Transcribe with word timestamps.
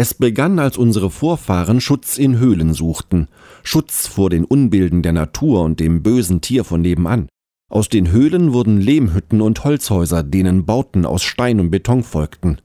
Es 0.00 0.14
begann, 0.14 0.60
als 0.60 0.78
unsere 0.78 1.10
Vorfahren 1.10 1.80
Schutz 1.80 2.18
in 2.18 2.38
Höhlen 2.38 2.72
suchten, 2.72 3.26
Schutz 3.64 4.06
vor 4.06 4.30
den 4.30 4.44
Unbilden 4.44 5.02
der 5.02 5.12
Natur 5.12 5.64
und 5.64 5.80
dem 5.80 6.04
bösen 6.04 6.40
Tier 6.40 6.62
von 6.62 6.82
nebenan. 6.82 7.28
Aus 7.68 7.88
den 7.88 8.12
Höhlen 8.12 8.52
wurden 8.52 8.80
Lehmhütten 8.80 9.40
und 9.40 9.64
Holzhäuser, 9.64 10.22
denen 10.22 10.66
Bauten 10.66 11.04
aus 11.04 11.24
Stein 11.24 11.58
und 11.58 11.70
Beton 11.70 12.04
folgten. 12.04 12.60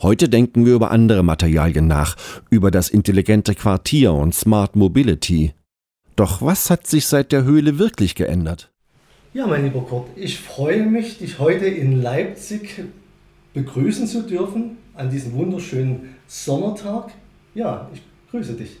Heute 0.00 0.28
denken 0.28 0.64
wir 0.64 0.74
über 0.74 0.92
andere 0.92 1.24
Materialien 1.24 1.88
nach, 1.88 2.14
über 2.50 2.70
das 2.70 2.88
intelligente 2.88 3.56
Quartier 3.56 4.12
und 4.12 4.32
Smart 4.32 4.76
Mobility. 4.76 5.54
Doch 6.14 6.40
was 6.40 6.70
hat 6.70 6.86
sich 6.86 7.06
seit 7.06 7.32
der 7.32 7.42
Höhle 7.42 7.80
wirklich 7.80 8.14
geändert? 8.14 8.70
Ja, 9.34 9.48
mein 9.48 9.64
lieber 9.64 9.80
Kurt, 9.80 10.06
ich 10.14 10.38
freue 10.38 10.86
mich, 10.86 11.18
dich 11.18 11.40
heute 11.40 11.66
in 11.66 12.00
Leipzig 12.00 12.84
begrüßen 13.54 14.06
zu 14.06 14.22
dürfen 14.22 14.76
an 14.94 15.10
diesem 15.10 15.32
wunderschönen 15.32 16.19
Sommertag. 16.30 17.10
Ja, 17.56 17.90
ich 17.92 18.02
grüße 18.30 18.52
dich. 18.54 18.76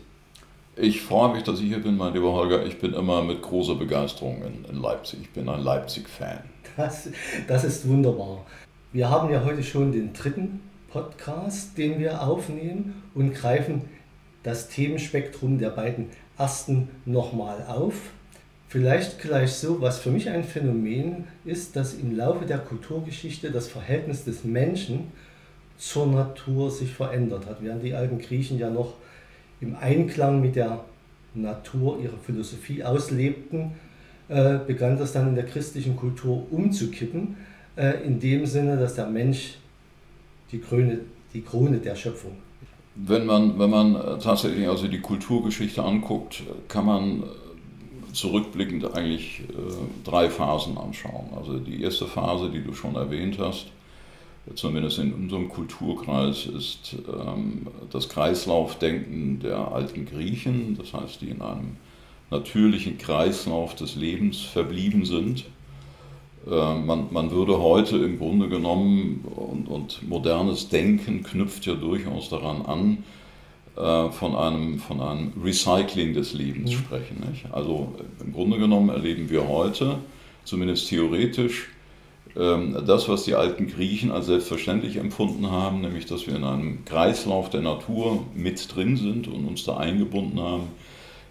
Ich 0.76 1.02
freue 1.02 1.34
mich, 1.34 1.42
dass 1.42 1.58
ich 1.58 1.66
hier 1.66 1.82
bin, 1.82 1.96
mein 1.96 2.14
lieber 2.14 2.32
Holger. 2.32 2.64
Ich 2.64 2.78
bin 2.78 2.94
immer 2.94 3.24
mit 3.24 3.42
großer 3.42 3.74
Begeisterung 3.74 4.40
in, 4.44 4.64
in 4.66 4.80
Leipzig. 4.80 5.18
Ich 5.22 5.30
bin 5.30 5.48
ein 5.48 5.60
Leipzig-Fan. 5.60 6.44
Das, 6.76 7.08
das 7.48 7.64
ist 7.64 7.88
wunderbar. 7.88 8.46
Wir 8.92 9.10
haben 9.10 9.32
ja 9.32 9.44
heute 9.44 9.64
schon 9.64 9.90
den 9.90 10.12
dritten 10.12 10.60
Podcast, 10.92 11.76
den 11.76 11.98
wir 11.98 12.22
aufnehmen 12.22 13.02
und 13.16 13.34
greifen 13.34 13.82
das 14.44 14.68
Themenspektrum 14.68 15.58
der 15.58 15.70
beiden 15.70 16.06
ersten 16.38 16.88
nochmal 17.04 17.64
auf. 17.66 17.94
Vielleicht 18.68 19.18
gleich 19.18 19.54
so, 19.54 19.80
was 19.80 19.98
für 19.98 20.12
mich 20.12 20.30
ein 20.30 20.44
Phänomen 20.44 21.24
ist, 21.44 21.74
dass 21.74 21.94
im 21.94 22.16
Laufe 22.16 22.46
der 22.46 22.58
Kulturgeschichte 22.58 23.50
das 23.50 23.66
Verhältnis 23.66 24.24
des 24.24 24.44
Menschen 24.44 25.10
zur 25.80 26.06
Natur 26.06 26.70
sich 26.70 26.92
verändert 26.92 27.46
hat. 27.46 27.62
Während 27.62 27.82
die 27.82 27.94
alten 27.94 28.18
Griechen 28.18 28.58
ja 28.58 28.68
noch 28.68 28.94
im 29.62 29.74
Einklang 29.74 30.40
mit 30.40 30.54
der 30.54 30.84
Natur 31.34 31.98
ihre 32.02 32.18
Philosophie 32.18 32.84
auslebten, 32.84 33.72
äh, 34.28 34.58
begann 34.66 34.98
das 34.98 35.12
dann 35.12 35.28
in 35.28 35.34
der 35.34 35.46
christlichen 35.46 35.96
Kultur 35.96 36.46
umzukippen, 36.50 37.36
äh, 37.76 38.04
in 38.04 38.20
dem 38.20 38.44
Sinne, 38.44 38.76
dass 38.76 38.94
der 38.94 39.06
Mensch 39.06 39.54
die 40.52 40.58
Krone, 40.58 41.00
die 41.32 41.40
Krone 41.40 41.78
der 41.78 41.96
Schöpfung 41.96 42.36
wenn 43.02 43.24
man, 43.24 43.58
wenn 43.58 43.70
man 43.70 43.94
äh, 43.94 44.18
tatsächlich 44.18 44.68
also 44.68 44.86
die 44.88 45.00
Kulturgeschichte 45.00 45.82
anguckt, 45.82 46.42
kann 46.68 46.84
man 46.84 47.22
zurückblickend 48.12 48.94
eigentlich 48.94 49.44
drei 50.04 50.28
Phasen 50.28 50.76
anschauen. 50.76 51.28
Also 51.34 51.58
die 51.58 51.80
erste 51.82 52.06
Phase, 52.06 52.50
die 52.50 52.62
du 52.62 52.74
schon 52.74 52.96
erwähnt 52.96 53.38
hast, 53.38 53.68
zumindest 54.54 54.98
in 54.98 55.12
unserem 55.12 55.48
Kulturkreis, 55.48 56.46
ist 56.46 56.96
ähm, 57.08 57.66
das 57.90 58.08
Kreislaufdenken 58.08 59.40
der 59.40 59.72
alten 59.72 60.06
Griechen, 60.06 60.76
das 60.78 60.92
heißt, 60.92 61.20
die 61.20 61.30
in 61.30 61.42
einem 61.42 61.76
natürlichen 62.30 62.98
Kreislauf 62.98 63.74
des 63.74 63.96
Lebens 63.96 64.40
verblieben 64.40 65.04
sind. 65.04 65.44
Äh, 66.46 66.74
man, 66.78 67.08
man 67.10 67.30
würde 67.30 67.60
heute 67.60 67.98
im 67.98 68.18
Grunde 68.18 68.48
genommen, 68.48 69.24
und, 69.36 69.68
und 69.68 70.08
modernes 70.08 70.68
Denken 70.68 71.22
knüpft 71.22 71.66
ja 71.66 71.74
durchaus 71.74 72.28
daran 72.30 72.62
an, 72.62 73.04
äh, 73.76 74.10
von 74.10 74.34
einem, 74.34 74.78
von 74.78 75.00
einem 75.00 75.32
Recycling 75.42 76.14
des 76.14 76.32
Lebens 76.34 76.70
mhm. 76.70 76.74
sprechen. 76.76 77.24
Nicht? 77.30 77.52
Also 77.52 77.94
im 78.20 78.32
Grunde 78.32 78.58
genommen 78.58 78.88
erleben 78.88 79.30
wir 79.30 79.46
heute, 79.46 79.98
zumindest 80.44 80.88
theoretisch, 80.88 81.68
das, 82.34 83.08
was 83.08 83.24
die 83.24 83.34
alten 83.34 83.66
Griechen 83.66 84.12
als 84.12 84.26
selbstverständlich 84.26 84.96
empfunden 84.96 85.50
haben, 85.50 85.80
nämlich 85.80 86.06
dass 86.06 86.26
wir 86.26 86.36
in 86.36 86.44
einem 86.44 86.84
Kreislauf 86.84 87.50
der 87.50 87.60
Natur 87.60 88.24
mit 88.34 88.74
drin 88.74 88.96
sind 88.96 89.26
und 89.26 89.46
uns 89.46 89.64
da 89.64 89.76
eingebunden 89.78 90.40
haben, 90.40 90.68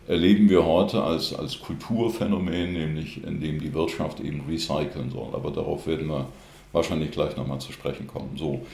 erleben 0.08 0.50
wir 0.50 0.66
heute 0.66 1.04
als, 1.04 1.34
als 1.34 1.60
Kulturphänomen, 1.60 2.74
nämlich 2.74 3.24
indem 3.24 3.62
die 3.62 3.74
Wirtschaft 3.74 4.20
eben 4.20 4.42
recyceln 4.50 5.12
soll. 5.12 5.30
Aber 5.34 5.52
darauf 5.52 5.88
werden 5.88 6.08
wir 6.08 6.28
wahrscheinlich 6.72 7.12
gleich 7.12 7.38
nochmal 7.38 7.60
zu 7.60 7.72
sprechen 7.72 8.08
kommen. 8.08 8.32
So, 8.36 8.66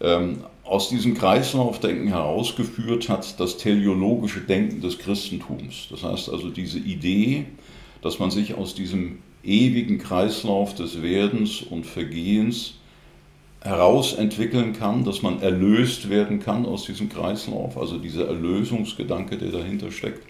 ähm, 0.00 0.44
aus 0.64 0.90
diesem 0.90 1.14
Kreislaufdenken 1.14 2.08
herausgeführt 2.08 3.08
hat 3.08 3.40
das 3.40 3.56
teleologische 3.56 4.40
Denken 4.40 4.82
des 4.82 4.98
Christentums. 4.98 5.88
Das 5.90 6.02
heißt 6.02 6.28
also 6.28 6.50
diese 6.50 6.78
Idee, 6.78 7.46
dass 8.02 8.18
man 8.18 8.30
sich 8.30 8.54
aus 8.54 8.74
diesem 8.74 9.18
ewigen 9.46 9.98
Kreislauf 9.98 10.74
des 10.74 11.02
Werdens 11.02 11.62
und 11.62 11.86
Vergehens 11.86 12.74
herausentwickeln 13.60 14.72
kann, 14.72 15.04
dass 15.04 15.22
man 15.22 15.40
erlöst 15.42 16.08
werden 16.08 16.40
kann 16.40 16.66
aus 16.66 16.84
diesem 16.84 17.08
Kreislauf, 17.08 17.76
also 17.76 17.98
dieser 17.98 18.28
Erlösungsgedanke, 18.28 19.36
der 19.38 19.50
dahinter 19.50 19.90
steckt. 19.90 20.22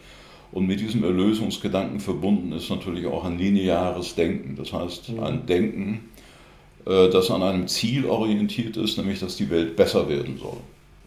Und 0.53 0.66
mit 0.66 0.81
diesem 0.81 1.04
Erlösungsgedanken 1.04 2.00
verbunden 2.00 2.53
ist 2.53 2.71
natürlich 2.71 3.06
auch 3.06 3.25
ein 3.25 3.38
lineares 3.38 4.15
Denken, 4.15 4.56
das 4.56 4.72
heißt 4.72 5.10
ein 5.21 5.44
Denken, 5.47 6.09
äh, 6.87 7.10
das 7.10 7.31
an 7.31 7.43
einem 7.43 7.69
Ziel 7.69 8.06
orientiert 8.06 8.77
ist, 8.77 8.97
nämlich 8.97 9.21
dass 9.21 9.37
die 9.37 9.50
Welt 9.50 9.77
besser 9.77 10.09
werden 10.09 10.38
soll. 10.38 10.59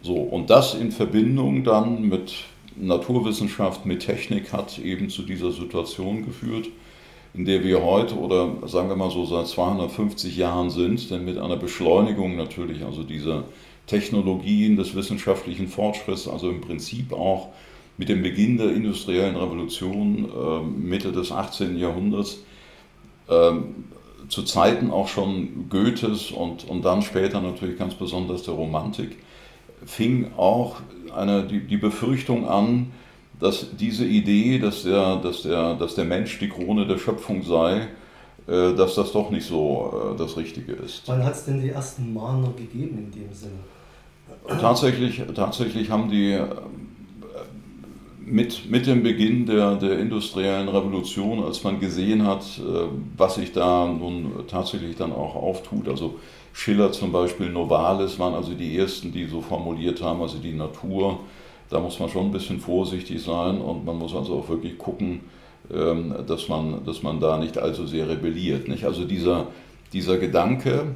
So, 0.01 0.15
und 0.15 0.49
das 0.49 0.75
in 0.75 0.91
Verbindung 0.91 1.63
dann 1.63 2.07
mit 2.07 2.33
Naturwissenschaft, 2.75 3.85
mit 3.85 4.01
Technik 4.01 4.53
hat 4.53 4.77
eben 4.79 5.09
zu 5.09 5.23
dieser 5.23 5.51
Situation 5.51 6.25
geführt, 6.25 6.67
in 7.33 7.45
der 7.45 7.63
wir 7.63 7.83
heute 7.83 8.17
oder 8.17 8.67
sagen 8.67 8.89
wir 8.89 8.95
mal 8.95 9.11
so 9.11 9.25
seit 9.25 9.47
250 9.47 10.35
Jahren 10.35 10.69
sind, 10.69 11.11
denn 11.11 11.25
mit 11.25 11.37
einer 11.37 11.57
Beschleunigung 11.57 12.35
natürlich, 12.35 12.83
also 12.83 13.03
dieser 13.03 13.43
Technologien 13.87 14.75
des 14.77 14.95
wissenschaftlichen 14.95 15.67
Fortschritts, 15.67 16.27
also 16.27 16.49
im 16.49 16.61
Prinzip 16.61 17.13
auch 17.13 17.49
mit 17.97 18.09
dem 18.09 18.23
Beginn 18.23 18.57
der 18.57 18.71
industriellen 18.71 19.35
Revolution 19.35 20.25
äh, 20.25 20.61
Mitte 20.61 21.11
des 21.11 21.31
18. 21.31 21.77
Jahrhunderts, 21.77 22.43
äh, 23.27 23.51
zu 24.29 24.43
Zeiten 24.43 24.91
auch 24.91 25.07
schon 25.07 25.69
Goethes 25.69 26.31
und, 26.31 26.67
und 26.67 26.85
dann 26.85 27.01
später 27.01 27.41
natürlich 27.41 27.77
ganz 27.77 27.95
besonders 27.95 28.43
der 28.43 28.53
Romantik, 28.53 29.17
fing 29.85 30.31
auch 30.37 30.77
eine, 31.15 31.43
die, 31.43 31.61
die 31.61 31.77
Befürchtung 31.77 32.47
an, 32.47 32.91
dass 33.39 33.67
diese 33.77 34.05
Idee, 34.05 34.59
dass 34.59 34.83
der, 34.83 35.17
dass 35.17 35.43
der, 35.43 35.75
dass 35.75 35.95
der 35.95 36.05
Mensch 36.05 36.39
die 36.39 36.49
Krone 36.49 36.85
der 36.85 36.97
Schöpfung 36.97 37.43
sei, 37.43 37.87
äh, 38.47 38.73
dass 38.73 38.95
das 38.95 39.11
doch 39.11 39.29
nicht 39.29 39.45
so 39.45 40.13
äh, 40.13 40.17
das 40.17 40.35
Richtige 40.35 40.73
ist. 40.73 41.03
Wann 41.05 41.23
hat 41.23 41.35
es 41.35 41.45
denn 41.45 41.61
die 41.61 41.69
ersten 41.69 42.13
Mahner 42.13 42.51
gegeben 42.57 42.97
in 42.97 43.11
dem 43.11 43.33
Sinne? 43.33 43.59
Tatsächlich, 44.59 45.21
tatsächlich 45.35 45.89
haben 45.89 46.09
die 46.09 46.33
äh, 46.33 46.45
mit, 48.19 48.69
mit 48.69 48.87
dem 48.87 49.03
Beginn 49.03 49.45
der, 49.45 49.75
der 49.75 49.99
industriellen 49.99 50.67
Revolution, 50.67 51.43
als 51.43 51.63
man 51.63 51.79
gesehen 51.79 52.27
hat, 52.27 52.43
was 53.17 53.35
sich 53.35 53.53
da 53.53 53.87
nun 53.87 54.45
tatsächlich 54.47 54.97
dann 54.97 55.11
auch 55.11 55.33
auftut, 55.33 55.87
also 55.87 56.19
Schiller 56.53 56.91
zum 56.91 57.11
Beispiel, 57.11 57.49
Novalis 57.49 58.19
waren 58.19 58.35
also 58.35 58.53
die 58.53 58.77
ersten, 58.77 59.11
die 59.11 59.25
so 59.25 59.41
formuliert 59.41 60.03
haben, 60.03 60.21
also 60.21 60.37
die 60.37 60.53
Natur 60.53 61.21
da 61.69 61.79
muss 61.79 61.99
man 61.99 62.09
schon 62.09 62.25
ein 62.25 62.31
bisschen 62.31 62.59
vorsichtig 62.59 63.21
sein 63.21 63.61
und 63.61 63.85
man 63.85 63.97
muss 63.97 64.15
also 64.15 64.39
auch 64.39 64.49
wirklich 64.49 64.77
gucken, 64.77 65.21
ähm, 65.71 66.15
dass 66.27 66.47
man, 66.47 66.83
dass 66.85 67.03
man 67.03 67.19
da 67.19 67.37
nicht 67.37 67.57
allzu 67.57 67.85
sehr 67.85 68.09
rebelliert. 68.09 68.67
Nicht? 68.67 68.85
Also 68.85 69.05
dieser, 69.05 69.47
dieser 69.93 70.17
Gedanke, 70.17 70.95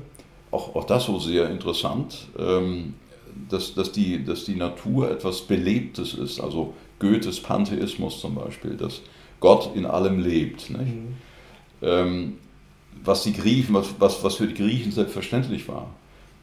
auch, 0.51 0.75
auch 0.75 0.85
das 0.85 1.05
so 1.05 1.19
sehr 1.19 1.49
interessant, 1.49 2.27
ähm, 2.37 2.95
dass, 3.49 3.75
dass, 3.75 3.91
die, 3.91 4.23
dass 4.23 4.45
die 4.45 4.55
Natur 4.55 5.11
etwas 5.11 5.41
Belebtes 5.41 6.13
ist, 6.13 6.39
also 6.39 6.73
Goethes 6.99 7.39
Pantheismus 7.39 8.19
zum 8.19 8.35
Beispiel, 8.35 8.75
dass 8.75 9.01
Gott 9.39 9.75
in 9.75 9.85
allem 9.85 10.19
lebt. 10.19 10.69
Nicht? 10.69 10.95
Mhm. 10.95 11.15
Ähm, 11.81 12.37
was 13.03 13.23
die 13.23 13.33
Griechen, 13.33 13.75
was, 13.75 13.95
was, 13.99 14.23
was 14.23 14.35
für 14.35 14.47
die 14.47 14.53
Griechen 14.53 14.91
selbstverständlich 14.91 15.67
war 15.67 15.87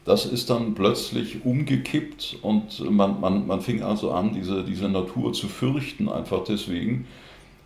das 0.04 0.24
ist 0.26 0.50
dann 0.50 0.74
plötzlich 0.74 1.44
umgekippt 1.44 2.38
und 2.42 2.90
man, 2.90 3.20
man, 3.20 3.46
man 3.46 3.60
fing 3.60 3.82
also 3.82 4.12
an, 4.12 4.32
diese, 4.34 4.64
diese 4.64 4.88
Natur 4.88 5.32
zu 5.32 5.48
fürchten, 5.48 6.08
einfach 6.08 6.44
deswegen, 6.44 7.06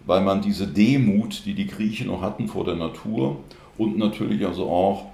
weil 0.07 0.23
man 0.23 0.43
diese 0.43 0.67
Demut, 0.67 1.47
die 1.47 1.55
die 1.55 1.67
Griechen 1.67 2.09
noch 2.09 2.23
hatten 2.23 2.49
vor 2.49 2.65
der 2.65 2.77
Natur 2.77 3.39
und 3.79 3.99
natürlich 3.99 4.45
also 4.47 4.69
auch, 4.69 5.07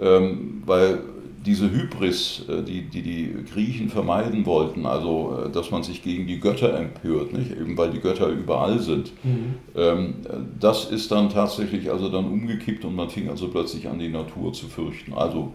ähm, 0.00 0.62
weil 0.64 1.00
diese 1.44 1.70
Hybris, 1.70 2.44
äh, 2.48 2.62
die, 2.62 2.82
die 2.82 3.02
die 3.02 3.34
Griechen 3.52 3.88
vermeiden 3.88 4.44
wollten, 4.46 4.86
also 4.86 5.44
äh, 5.46 5.50
dass 5.50 5.70
man 5.70 5.82
sich 5.82 6.02
gegen 6.02 6.26
die 6.26 6.38
Götter 6.38 6.78
empört, 6.78 7.32
nicht? 7.32 7.50
eben 7.52 7.76
weil 7.76 7.90
die 7.90 8.00
Götter 8.00 8.28
überall 8.28 8.78
sind, 8.78 9.12
mhm. 9.24 9.54
ähm, 9.74 10.14
das 10.58 10.90
ist 10.90 11.10
dann 11.10 11.30
tatsächlich 11.30 11.90
also 11.90 12.08
dann 12.10 12.26
umgekippt 12.26 12.84
und 12.84 12.94
man 12.94 13.08
fing 13.08 13.28
also 13.28 13.48
plötzlich 13.48 13.88
an, 13.88 13.98
die 13.98 14.08
Natur 14.08 14.52
zu 14.52 14.66
fürchten. 14.66 15.14
Also 15.14 15.52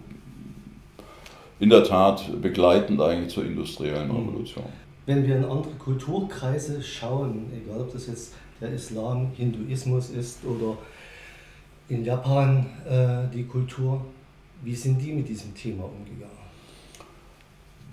in 1.60 1.70
der 1.70 1.84
Tat 1.84 2.42
begleitend 2.42 3.02
eigentlich 3.02 3.34
zur 3.34 3.46
industriellen 3.46 4.10
mhm. 4.10 4.30
Revolution. 4.30 4.66
Wenn 5.06 5.26
wir 5.26 5.38
in 5.38 5.46
andere 5.46 5.74
Kulturkreise 5.78 6.82
schauen, 6.82 7.46
egal 7.56 7.82
ob 7.82 7.94
das 7.94 8.08
jetzt 8.08 8.34
der 8.60 8.72
Islam, 8.72 9.32
Hinduismus 9.36 10.10
ist 10.10 10.44
oder 10.46 10.78
in 11.90 12.04
Japan 12.04 12.66
äh, 12.90 13.32
die 13.34 13.44
Kultur, 13.44 14.02
wie 14.64 14.76
sind 14.76 15.00
die 15.00 15.12
mit 15.12 15.30
diesem 15.30 15.54
Thema 15.54 15.84
umgegangen? 15.84 16.46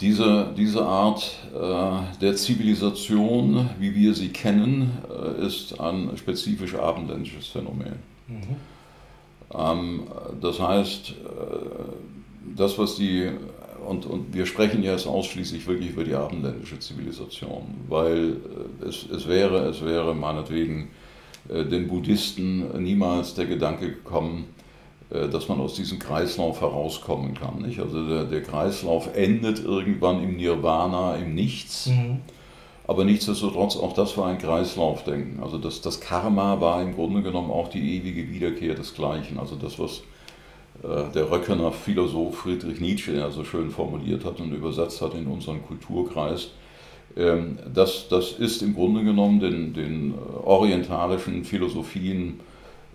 Diese, 0.01 0.53
diese 0.57 0.85
Art 0.85 1.39
äh, 1.55 2.19
der 2.21 2.35
Zivilisation, 2.35 3.69
wie 3.79 3.95
wir 3.95 4.15
sie 4.15 4.31
kennen, 4.31 4.91
äh, 5.09 5.47
ist 5.47 5.79
ein 5.79 6.17
spezifisch 6.17 6.75
abendländisches 6.75 7.49
Phänomen. 7.49 7.97
Mhm. 8.27 8.57
Ähm, 9.55 10.07
das 10.41 10.59
heißt, 10.59 11.11
äh, 11.11 11.15
das, 12.57 12.79
was 12.79 12.97
die, 12.97 13.31
und, 13.87 14.07
und 14.07 14.35
wir 14.35 14.47
sprechen 14.47 14.83
jetzt 14.83 15.07
ausschließlich 15.07 15.67
wirklich 15.67 15.91
über 15.91 16.05
die 16.05 16.15
abendländische 16.15 16.79
Zivilisation, 16.79 17.63
weil 17.89 18.37
äh, 18.83 18.87
es, 18.87 19.07
es, 19.11 19.29
wäre, 19.29 19.69
es 19.69 19.85
wäre 19.85 20.15
meinetwegen 20.15 20.91
äh, 21.49 21.65
den 21.65 21.89
Buddhisten 21.89 22.83
niemals 22.83 23.35
der 23.35 23.47
Gedanke 23.47 23.89
gekommen, 23.89 24.47
äh, 25.11 25.29
dass 25.29 25.49
man 25.49 25.61
aus 25.61 25.75
diesem 25.75 25.99
Kreislauf 25.99 26.61
herauskommen 26.61 27.35
kann. 27.35 27.63
Nicht? 27.63 27.81
Also 27.81 28.09
der, 28.09 28.25
der 28.25 28.43
Kreislauf 28.43 29.15
endet 29.15 29.65
irgendwann 29.65 30.23
im 30.23 30.37
Nirvana, 30.37 31.17
im 31.17 31.35
Nichts. 31.35 31.87
Mhm. 31.87 32.21
Aber 32.87 33.05
nichtsdestotrotz, 33.05 33.77
auch 33.77 33.93
das 33.93 34.17
war 34.17 34.27
ein 34.27 34.39
Kreislaufdenken. 34.39 35.43
Also 35.43 35.59
das, 35.59 35.81
das 35.81 36.01
Karma 36.01 36.61
war 36.61 36.83
im 36.83 36.95
Grunde 36.95 37.23
genommen 37.23 37.51
auch 37.51 37.69
die 37.69 37.97
ewige 37.97 38.29
Wiederkehr 38.29 38.75
des 38.75 38.95
Gleichen. 38.95 39.39
Also 39.39 39.57
das, 39.57 39.79
was 39.79 40.03
der 40.83 41.31
Röckener 41.31 41.71
Philosoph 41.71 42.39
Friedrich 42.39 42.81
Nietzsche 42.81 43.13
ja 43.17 43.31
so 43.31 43.45
schön 43.45 43.71
formuliert 43.71 44.25
hat 44.25 44.41
und 44.41 44.53
übersetzt 44.53 45.01
hat 45.01 45.15
in 45.15 45.27
unseren 45.27 45.63
Kulturkreis, 45.63 46.51
ähm, 47.17 47.59
das, 47.73 48.09
das 48.09 48.33
ist 48.33 48.63
im 48.63 48.75
Grunde 48.75 49.05
genommen 49.05 49.41
den, 49.41 49.75
den 49.75 50.15
orientalischen 50.43 51.45
Philosophien 51.45 52.41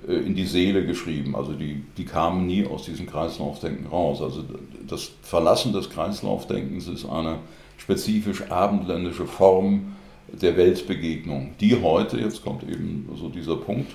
äh, 0.08 0.14
in 0.14 0.36
die 0.36 0.46
Seele 0.46 0.86
geschrieben. 0.86 1.36
Also 1.36 1.54
die, 1.54 1.84
die 1.98 2.06
kamen 2.06 2.48
nie 2.48 2.66
aus 2.66 2.84
diesem 2.84 3.06
Kreislaufdenken 3.06 3.88
raus. 3.88 4.22
Also 4.22 4.44
das 4.88 5.12
Verlassen 5.22 5.74
des 5.74 5.90
Kreislaufdenkens 5.90 6.88
ist 6.88 7.06
eine 7.06 7.40
spezifisch 7.78 8.50
abendländische 8.50 9.28
Form 9.28 9.94
der 10.30 10.58
Weltbegegnung, 10.58 11.52
die 11.62 11.82
heute, 11.82 12.18
jetzt 12.18 12.44
kommt 12.44 12.64
eben 12.64 13.08
so 13.16 13.30
dieser 13.30 13.56
Punkt, 13.56 13.92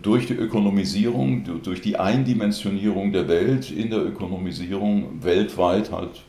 durch 0.00 0.26
die 0.26 0.34
Ökonomisierung, 0.34 1.42
durch 1.64 1.80
die 1.80 1.96
Eindimensionierung 1.96 3.12
der 3.12 3.26
Welt 3.26 3.70
in 3.70 3.90
der 3.90 4.04
Ökonomisierung 4.04 5.24
weltweit 5.24 5.90
halt 5.90 6.22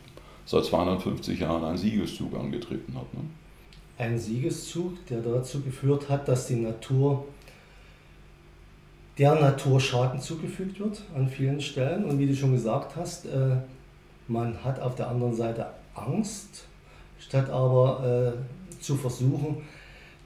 seit 0.44 0.64
250 0.64 1.38
Jahren 1.38 1.64
einen 1.64 1.78
Siegeszug 1.78 2.34
angetreten 2.34 2.94
hat. 2.96 3.14
Ne? 3.14 3.20
Ein 3.96 4.18
Siegeszug, 4.18 5.06
der 5.06 5.20
dazu 5.20 5.60
geführt 5.60 6.08
hat, 6.08 6.26
dass 6.26 6.48
die 6.48 6.56
Natur 6.56 7.26
der 9.18 9.34
Natur 9.34 9.78
Schaden 9.78 10.20
zugefügt 10.20 10.80
wird 10.80 11.02
an 11.14 11.28
vielen 11.28 11.60
Stellen. 11.60 12.04
Und 12.04 12.18
wie 12.18 12.26
du 12.26 12.34
schon 12.34 12.52
gesagt 12.52 12.96
hast, 12.96 13.26
äh, 13.26 13.56
man 14.26 14.64
hat 14.64 14.80
auf 14.80 14.96
der 14.96 15.08
anderen 15.08 15.34
Seite 15.34 15.66
Angst, 15.94 16.64
statt 17.18 17.50
aber 17.50 18.34
äh, 18.34 18.82
zu 18.82 18.96
versuchen, 18.96 19.58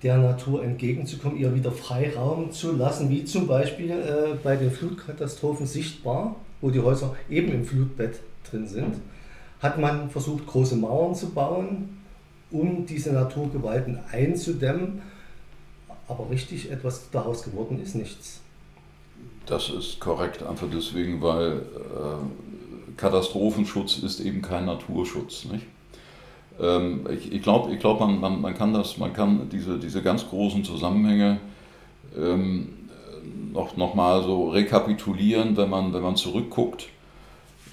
der 0.04 0.18
Natur 0.18 0.62
entgegenzukommen, 0.62 1.38
ihr 1.38 1.54
wieder 1.54 1.72
Freiraum 1.72 2.52
zu 2.52 2.76
lassen, 2.76 3.08
wie 3.08 3.24
zum 3.24 3.46
Beispiel 3.46 3.90
äh, 3.90 4.36
bei 4.42 4.54
den 4.54 4.70
Flutkatastrophen 4.70 5.66
sichtbar, 5.66 6.36
wo 6.60 6.70
die 6.70 6.80
Häuser 6.80 7.16
eben 7.30 7.52
im 7.52 7.64
Flutbett 7.64 8.20
drin 8.48 8.68
sind, 8.68 8.96
hat 9.60 9.78
man 9.78 10.10
versucht, 10.10 10.46
große 10.46 10.76
Mauern 10.76 11.14
zu 11.14 11.30
bauen, 11.30 12.00
um 12.50 12.84
diese 12.84 13.12
Naturgewalten 13.12 13.98
einzudämmen. 14.12 15.00
Aber 16.06 16.28
richtig 16.28 16.70
etwas 16.70 17.10
daraus 17.10 17.42
geworden 17.42 17.80
ist 17.82 17.94
nichts. 17.94 18.40
Das 19.46 19.70
ist 19.70 20.00
korrekt, 20.00 20.42
einfach 20.42 20.66
deswegen, 20.72 21.22
weil 21.22 21.62
äh, 21.62 22.96
Katastrophenschutz 22.98 23.98
ist 23.98 24.20
eben 24.20 24.42
kein 24.42 24.66
Naturschutz. 24.66 25.46
Nicht? 25.46 25.64
Ähm, 26.60 27.06
ich 27.10 27.32
ich 27.32 27.42
glaube, 27.42 27.72
ich 27.72 27.80
glaub, 27.80 28.00
man, 28.00 28.20
man, 28.20 28.40
man 28.40 28.54
kann, 28.54 28.72
das, 28.72 28.98
man 28.98 29.12
kann 29.12 29.48
diese, 29.50 29.78
diese 29.78 30.02
ganz 30.02 30.28
großen 30.28 30.64
Zusammenhänge 30.64 31.38
ähm, 32.16 32.68
noch, 33.52 33.76
noch 33.76 33.94
mal 33.94 34.22
so 34.22 34.50
rekapitulieren, 34.50 35.56
wenn 35.56 35.70
man, 35.70 35.92
wenn 35.92 36.02
man 36.02 36.16
zurückguckt 36.16 36.88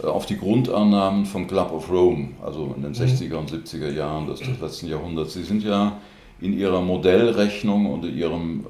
äh, 0.02 0.08
auf 0.08 0.26
die 0.26 0.38
Grundannahmen 0.38 1.26
vom 1.26 1.48
Club 1.48 1.72
of 1.72 1.92
Rome, 1.92 2.30
also 2.44 2.74
in 2.76 2.84
den 2.84 2.94
60er 2.94 3.34
mhm. 3.34 3.38
und 3.40 3.52
70er 3.52 3.92
Jahren 3.92 4.28
des, 4.28 4.40
des 4.40 4.60
letzten 4.60 4.88
Jahrhunderts. 4.88 5.34
Sie 5.34 5.44
sind 5.44 5.64
ja 5.64 5.98
in 6.40 6.58
ihrer 6.58 6.82
Modellrechnung 6.82 7.92
und 7.92 8.06
in 8.06 8.18
ihrem 8.18 8.66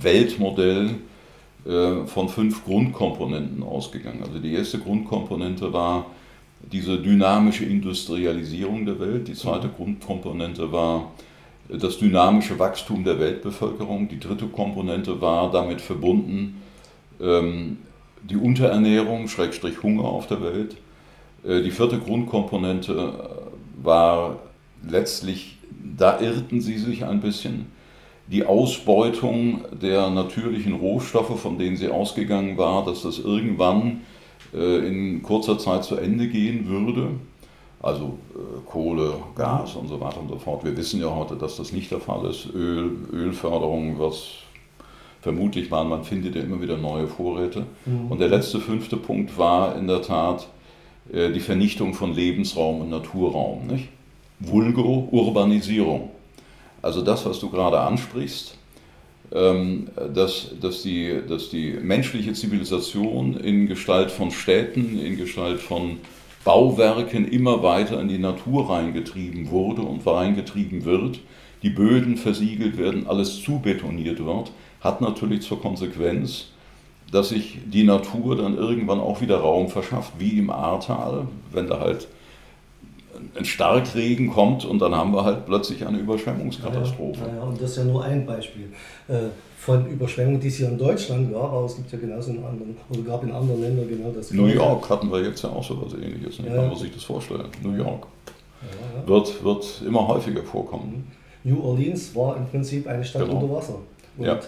Weltmodell 0.00 0.90
äh, 1.66 2.06
von 2.06 2.28
fünf 2.28 2.64
Grundkomponenten 2.64 3.62
ausgegangen. 3.62 4.22
Also 4.24 4.38
die 4.38 4.54
erste 4.54 4.78
Grundkomponente 4.78 5.72
war 5.72 6.06
diese 6.60 6.98
dynamische 6.98 7.64
Industrialisierung 7.64 8.86
der 8.86 9.00
Welt. 9.00 9.28
Die 9.28 9.34
zweite 9.34 9.68
mhm. 9.68 9.74
Grundkomponente 9.76 10.70
war 10.72 11.12
das 11.68 11.98
dynamische 11.98 12.58
Wachstum 12.58 13.04
der 13.04 13.18
Weltbevölkerung. 13.18 14.08
Die 14.08 14.18
dritte 14.18 14.46
Komponente 14.46 15.20
war 15.20 15.50
damit 15.50 15.80
verbunden 15.80 16.60
ähm, 17.20 17.78
die 18.22 18.36
Unterernährung, 18.36 19.28
Schrägstrich 19.28 19.82
Hunger 19.82 20.04
auf 20.04 20.26
der 20.26 20.42
Welt. 20.42 20.76
Äh, 21.44 21.62
die 21.62 21.70
vierte 21.70 21.98
Grundkomponente 21.98 23.40
war 23.82 24.40
letztlich, 24.88 25.58
da 25.96 26.20
irrten 26.20 26.60
sie 26.60 26.78
sich 26.78 27.04
ein 27.04 27.20
bisschen, 27.20 27.66
die 28.26 28.44
Ausbeutung 28.44 29.64
der 29.72 30.08
natürlichen 30.10 30.74
Rohstoffe, 30.74 31.40
von 31.40 31.58
denen 31.58 31.76
sie 31.76 31.88
ausgegangen 31.88 32.56
war, 32.56 32.84
dass 32.84 33.02
das 33.02 33.18
irgendwann 33.18 34.02
in 34.58 35.22
kurzer 35.22 35.58
Zeit 35.58 35.84
zu 35.84 35.96
Ende 35.96 36.28
gehen 36.28 36.68
würde. 36.68 37.08
Also 37.82 38.18
äh, 38.34 38.60
Kohle, 38.66 39.14
Gas 39.36 39.74
und 39.74 39.88
so 39.88 40.00
weiter 40.00 40.20
und 40.20 40.28
so 40.28 40.36
fort. 40.36 40.64
Wir 40.64 40.76
wissen 40.76 41.00
ja 41.00 41.14
heute, 41.14 41.36
dass 41.36 41.56
das 41.56 41.72
nicht 41.72 41.90
der 41.90 42.00
Fall 42.00 42.26
ist. 42.26 42.48
Öl, 42.54 42.90
Ölförderung 43.12 43.98
wird 43.98 44.14
vermutlich 45.22 45.70
man, 45.70 45.88
man 45.88 46.04
findet 46.04 46.34
ja 46.34 46.42
immer 46.42 46.60
wieder 46.60 46.76
neue 46.76 47.06
Vorräte. 47.06 47.64
Mhm. 47.86 48.10
Und 48.10 48.20
der 48.20 48.28
letzte 48.28 48.60
fünfte 48.60 48.96
Punkt 48.96 49.36
war 49.38 49.76
in 49.76 49.86
der 49.86 50.02
Tat 50.02 50.48
äh, 51.12 51.30
die 51.30 51.40
Vernichtung 51.40 51.94
von 51.94 52.14
Lebensraum 52.14 52.82
und 52.82 52.90
Naturraum. 52.90 53.66
Nicht? 53.66 53.88
Vulgo 54.40 55.08
Urbanisierung. 55.10 56.10
Also 56.82 57.02
das, 57.02 57.26
was 57.26 57.38
du 57.40 57.50
gerade 57.50 57.80
ansprichst, 57.80 58.56
dass, 59.30 60.50
dass, 60.60 60.82
die, 60.82 61.20
dass 61.28 61.50
die 61.50 61.72
menschliche 61.80 62.32
Zivilisation 62.32 63.36
in 63.36 63.68
Gestalt 63.68 64.10
von 64.10 64.32
Städten, 64.32 64.98
in 64.98 65.16
Gestalt 65.16 65.60
von 65.60 65.98
Bauwerken 66.44 67.28
immer 67.28 67.62
weiter 67.62 68.00
in 68.00 68.08
die 68.08 68.18
Natur 68.18 68.70
reingetrieben 68.70 69.50
wurde 69.50 69.82
und 69.82 70.04
reingetrieben 70.06 70.84
wird, 70.84 71.20
die 71.62 71.70
Böden 71.70 72.16
versiegelt 72.16 72.78
werden, 72.78 73.06
alles 73.06 73.42
zubetoniert 73.42 74.24
wird, 74.24 74.50
hat 74.80 75.00
natürlich 75.00 75.42
zur 75.42 75.60
Konsequenz, 75.60 76.46
dass 77.12 77.28
sich 77.28 77.58
die 77.66 77.84
Natur 77.84 78.36
dann 78.36 78.56
irgendwann 78.56 79.00
auch 79.00 79.20
wieder 79.20 79.38
Raum 79.38 79.68
verschafft, 79.68 80.14
wie 80.18 80.38
im 80.38 80.50
Ahrtal, 80.50 81.26
wenn 81.52 81.68
da 81.68 81.78
halt 81.78 82.08
ein 83.36 83.44
Starkregen 83.44 84.30
kommt 84.30 84.64
und 84.64 84.78
dann 84.80 84.94
haben 84.94 85.12
wir 85.12 85.24
halt 85.24 85.46
plötzlich 85.46 85.86
eine 85.86 85.98
Überschwemmungskatastrophe. 85.98 87.20
Ja, 87.20 87.36
ja, 87.36 87.42
und 87.42 87.60
das 87.60 87.72
ist 87.72 87.76
ja 87.78 87.84
nur 87.84 88.04
ein 88.04 88.26
Beispiel 88.26 88.68
äh, 89.08 89.28
von 89.58 89.86
Überschwemmungen, 89.86 90.40
die 90.40 90.48
es 90.48 90.56
hier 90.56 90.68
in 90.68 90.78
Deutschland 90.78 91.32
gab, 91.32 91.52
aber 91.52 91.66
es 91.66 91.76
gibt 91.76 91.92
ja 91.92 91.98
genauso 91.98 92.30
in 92.30 92.44
anderen, 92.44 92.76
oder 92.88 93.00
gab 93.02 93.22
in 93.24 93.32
anderen 93.32 93.60
Ländern 93.60 93.88
genau 93.88 94.10
das. 94.10 94.30
New 94.30 94.46
York 94.46 94.88
hatten 94.88 95.10
wir 95.10 95.22
jetzt 95.22 95.42
ja 95.42 95.50
auch 95.50 95.62
so 95.62 95.74
etwas 95.74 95.94
ähnliches, 95.94 96.40
ne? 96.40 96.48
ja, 96.48 96.56
kann 96.56 96.68
man 96.68 96.76
sich 96.76 96.92
das 96.92 97.04
vorstellen. 97.04 97.46
New 97.62 97.74
York 97.74 98.06
Wird, 99.06 99.44
wird 99.44 99.82
immer 99.86 100.08
häufiger 100.08 100.42
vorkommen. 100.42 101.04
Mhm. 101.44 101.50
New 101.50 101.62
Orleans 101.62 102.14
war 102.14 102.36
im 102.36 102.46
Prinzip 102.46 102.86
eine 102.86 103.04
Stadt 103.04 103.26
genau. 103.26 103.40
unter 103.40 103.54
Wasser. 103.54 103.78
Und 104.16 104.26
ja. 104.26 104.38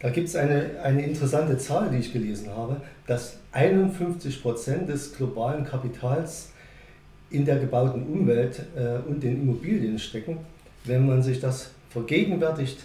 Da 0.00 0.10
gibt 0.10 0.28
es 0.28 0.36
eine, 0.36 0.70
eine 0.82 1.02
interessante 1.02 1.56
Zahl, 1.56 1.88
die 1.90 1.96
ich 1.96 2.12
gelesen 2.12 2.50
habe, 2.54 2.76
dass 3.06 3.38
51 3.52 4.42
Prozent 4.42 4.88
des 4.88 5.16
globalen 5.16 5.64
Kapitals 5.64 6.50
in 7.34 7.44
der 7.44 7.58
gebauten 7.58 8.06
Umwelt 8.06 8.64
äh, 8.76 9.08
und 9.08 9.22
den 9.22 9.42
Immobilien 9.42 9.98
stecken. 9.98 10.38
Wenn 10.84 11.06
man 11.06 11.22
sich 11.22 11.40
das 11.40 11.70
vergegenwärtigt, 11.90 12.78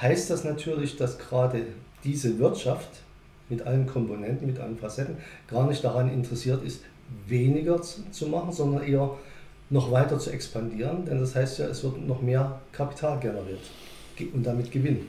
heißt 0.00 0.30
das 0.30 0.44
natürlich, 0.44 0.96
dass 0.96 1.18
gerade 1.18 1.62
diese 2.04 2.38
Wirtschaft 2.38 2.88
mit 3.48 3.62
allen 3.62 3.86
Komponenten, 3.86 4.46
mit 4.46 4.58
allen 4.58 4.76
Facetten 4.76 5.16
gar 5.46 5.66
nicht 5.68 5.84
daran 5.84 6.12
interessiert 6.12 6.64
ist, 6.64 6.82
weniger 7.26 7.80
zu 7.82 8.26
machen, 8.26 8.52
sondern 8.52 8.82
eher 8.84 9.10
noch 9.70 9.90
weiter 9.92 10.18
zu 10.18 10.30
expandieren. 10.30 11.04
Denn 11.04 11.20
das 11.20 11.34
heißt 11.34 11.58
ja, 11.60 11.66
es 11.66 11.84
wird 11.84 12.06
noch 12.06 12.22
mehr 12.22 12.60
Kapital 12.72 13.20
generiert 13.20 13.60
und 14.34 14.44
damit 14.44 14.70
Gewinn. 14.70 15.06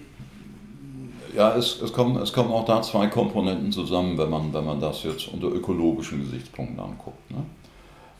Ja, 1.35 1.55
es, 1.55 1.81
es, 1.81 1.91
kommen, 1.91 2.17
es 2.17 2.31
kommen 2.31 2.51
auch 2.51 2.65
da 2.65 2.81
zwei 2.81 3.07
Komponenten 3.07 3.71
zusammen, 3.71 4.17
wenn 4.17 4.29
man, 4.29 4.53
wenn 4.53 4.65
man 4.65 4.79
das 4.79 5.03
jetzt 5.03 5.27
unter 5.29 5.47
ökologischen 5.47 6.21
Gesichtspunkten 6.21 6.79
anguckt. 6.79 7.31
Ne? 7.31 7.43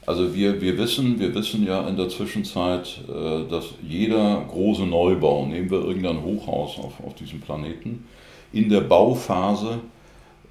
Also 0.06 0.36
wir, 0.36 0.60
wir, 0.60 0.78
wissen, 0.78 1.20
wir 1.20 1.34
wissen 1.34 1.66
ja 1.66 1.88
in 1.88 1.96
der 1.96 2.10
Zwischenzeit, 2.10 3.00
äh, 3.08 3.50
dass 3.50 3.66
jeder 3.82 4.44
große 4.50 4.86
Neubau, 4.86 5.46
nehmen 5.46 5.72
wir 5.72 5.80
irgendein 5.80 6.22
Hochhaus 6.22 6.78
auf, 6.78 6.94
auf 7.06 7.16
diesem 7.16 7.40
Planeten, 7.40 8.06
in 8.52 8.70
der 8.70 8.82
Bauphase 8.82 9.80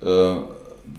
äh, 0.00 0.36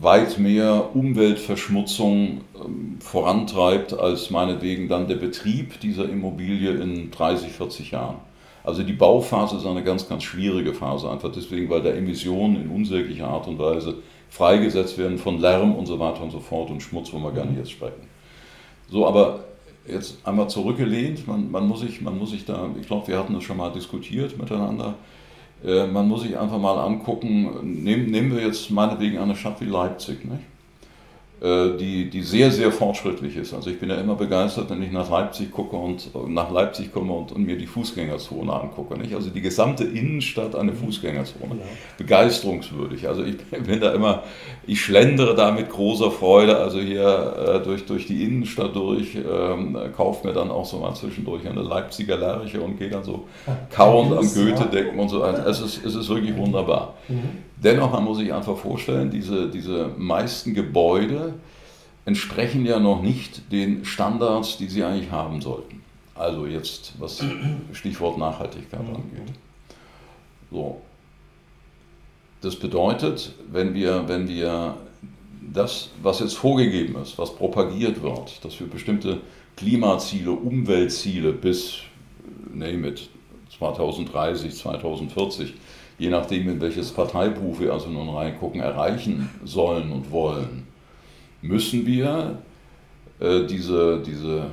weit 0.02 0.38
mehr 0.38 0.96
Umweltverschmutzung 0.96 2.42
ähm, 2.56 2.98
vorantreibt 3.00 3.94
als 3.94 4.30
meinetwegen 4.30 4.88
dann 4.88 5.08
der 5.08 5.16
Betrieb 5.16 5.80
dieser 5.82 6.08
Immobilie 6.08 6.72
in 6.72 7.12
30, 7.12 7.52
40 7.52 7.92
Jahren. 7.92 8.18
Also 8.64 8.84
die 8.84 8.94
Bauphase 8.94 9.58
ist 9.58 9.66
eine 9.66 9.84
ganz, 9.84 10.08
ganz 10.08 10.24
schwierige 10.24 10.74
Phase, 10.74 11.10
einfach 11.10 11.32
deswegen, 11.32 11.70
weil 11.70 11.82
da 11.82 11.90
Emissionen 11.90 12.56
in 12.64 12.70
unsäglicher 12.70 13.28
Art 13.28 13.48
und 13.48 13.60
Weise 13.60 13.96
freigesetzt 14.30 14.98
werden 14.98 15.18
von 15.18 15.40
Lärm 15.40 15.76
und 15.76 15.86
so 15.86 16.00
weiter 16.00 16.22
und 16.22 16.32
so 16.32 16.40
fort 16.40 16.70
und 16.70 16.82
Schmutz, 16.82 17.12
wo 17.12 17.20
wir 17.20 17.32
gar 17.32 17.46
nicht 17.46 17.58
jetzt 17.58 17.72
sprechen. 17.72 18.13
So, 18.90 19.08
aber 19.08 19.44
jetzt 19.88 20.18
einmal 20.26 20.50
zurückgelehnt, 20.50 21.28
man, 21.28 21.52
man, 21.52 21.68
muss, 21.68 21.82
sich, 21.82 22.02
man 22.02 22.18
muss 22.18 22.32
sich 22.32 22.46
da, 22.46 22.70
ich 22.80 22.88
glaube, 22.88 23.08
wir 23.08 23.18
hatten 23.18 23.34
das 23.34 23.44
schon 23.44 23.58
mal 23.58 23.72
diskutiert 23.72 24.38
miteinander, 24.38 24.96
äh, 25.64 25.88
man 25.88 26.08
muss 26.08 26.22
sich 26.24 26.38
einfach 26.38 26.60
mal 26.60 26.78
angucken, 26.78 27.84
nehmen, 27.84 28.12
nehmen 28.12 28.36
wir 28.36 28.46
jetzt 28.46 28.70
meinetwegen 28.70 29.18
eine 29.18 29.36
Stadt 29.36 29.60
wie 29.62 29.66
Leipzig, 29.66 30.24
nicht? 30.26 30.44
Äh, 31.44 31.76
die, 31.78 32.10
die 32.10 32.22
sehr, 32.22 32.52
sehr 32.52 32.72
fortschrittlich 32.72 33.36
ist. 33.36 33.54
Also 33.54 33.70
ich 33.70 33.78
bin 33.78 33.90
ja 33.90 33.98
immer 33.98 34.16
begeistert, 34.16 34.70
wenn 34.70 34.82
ich 34.82 34.94
nach 34.94 35.10
Leipzig 35.10 35.52
gucke 35.52 35.76
und 35.76 36.10
nach 36.30 36.50
Leipzig 36.50 36.94
komme 36.94 37.12
und, 37.12 37.34
und 37.34 37.46
mir 37.46 37.58
die 37.58 37.68
Fußgängerzone 37.68 38.54
angucke. 38.54 38.98
Nicht? 38.98 39.14
Also 39.14 39.30
die 39.30 39.42
gesamte 39.42 39.84
Innenstadt 39.84 40.56
eine 40.56 40.72
Fußgängerzone. 40.72 41.56
Ja. 41.56 41.66
Begeisterungswürdig. 41.98 43.10
Also 43.10 43.26
ich 43.26 43.36
bin 43.66 43.82
da 43.82 43.92
immer, 43.92 44.24
ich 44.66 44.80
schlendere 44.80 45.36
da 45.36 45.52
mit 45.52 45.70
großer 45.70 46.12
Freude, 46.12 46.56
also 46.56 46.80
hier 46.80 47.36
äh, 47.38 47.60
durch, 47.62 47.86
durch 47.86 48.08
die 48.08 48.24
Innenstadt 48.24 48.74
durch, 48.74 49.16
ähm, 49.16 49.78
kaufe 49.98 50.26
mir 50.26 50.32
dann 50.32 50.50
auch 50.50 50.66
so 50.66 50.78
mal 50.78 50.96
zwischendurch 50.96 51.46
eine 51.46 51.62
Leipziger 51.62 52.16
Lerche 52.16 52.62
und 52.62 52.80
gehe 52.80 52.90
dann 52.90 53.04
so 53.04 53.28
kauend 53.70 54.14
am 54.14 54.34
Goethe-Decken 54.34 54.98
und 54.98 55.10
so. 55.10 55.22
Also 55.22 55.42
es 55.42 55.60
ist, 55.60 55.86
es 55.86 55.94
ist 55.94 56.08
wirklich 56.08 56.38
wunderbar. 56.38 56.94
Mhm. 57.10 57.52
Dennoch, 57.64 57.92
man 57.92 58.04
muss 58.04 58.18
sich 58.18 58.34
einfach 58.34 58.58
vorstellen, 58.58 59.10
diese, 59.10 59.50
diese 59.50 59.90
meisten 59.98 60.54
Gebäude 60.54 61.36
entsprechen 62.06 62.66
ja 62.66 62.80
noch 62.80 63.02
nicht 63.02 63.52
den 63.52 63.86
Standards, 63.86 64.58
die 64.58 64.68
sie 64.68 64.84
eigentlich 64.84 65.12
haben 65.12 65.42
sollten. 65.42 65.82
Also 66.16 66.46
jetzt, 66.46 66.94
was 67.00 67.24
Stichwort 67.72 68.18
Nachhaltigkeit 68.18 68.84
mhm. 68.84 68.96
angeht. 68.96 69.34
So. 70.52 70.82
Das 72.42 72.58
bedeutet, 72.58 73.34
wenn 73.50 73.74
wir, 73.74 74.08
wenn 74.08 74.28
wir 74.28 74.76
das, 75.54 75.90
was 76.02 76.20
jetzt 76.20 76.36
vorgegeben 76.36 77.02
ist, 77.02 77.18
was 77.18 77.34
propagiert 77.34 78.02
wird, 78.02 78.44
dass 78.44 78.60
wir 78.60 78.68
bestimmte 78.68 79.22
Klimaziele, 79.56 80.32
Umweltziele 80.32 81.32
bis, 81.32 81.78
name 82.54 82.90
it, 82.90 83.10
2030, 83.58 84.54
2040 84.56 85.54
je 85.98 86.10
nachdem, 86.10 86.50
in 86.50 86.62
welches 86.62 86.92
Parteibuch 86.92 87.60
wir 87.60 87.74
also 87.74 87.90
nun 87.90 88.10
reingucken, 88.10 88.62
erreichen 88.62 89.30
sollen 89.44 89.92
und 89.92 90.12
wollen, 90.12 90.68
müssen 91.42 91.86
wir 91.86 92.40
äh, 93.20 93.46
diese, 93.46 94.02
diese 94.02 94.46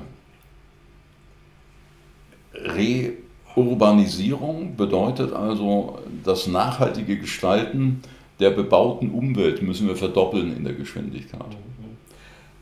Reurbanisierung 3.57 4.77
bedeutet 4.77 5.33
also 5.33 5.99
das 6.25 6.47
nachhaltige 6.47 7.17
Gestalten 7.19 8.03
der 8.39 8.51
bebauten 8.51 9.11
Umwelt 9.11 9.63
müssen 9.63 9.87
wir 9.87 9.97
verdoppeln 9.97 10.57
in 10.57 10.65
der 10.65 10.73
Geschwindigkeit. 10.73 11.57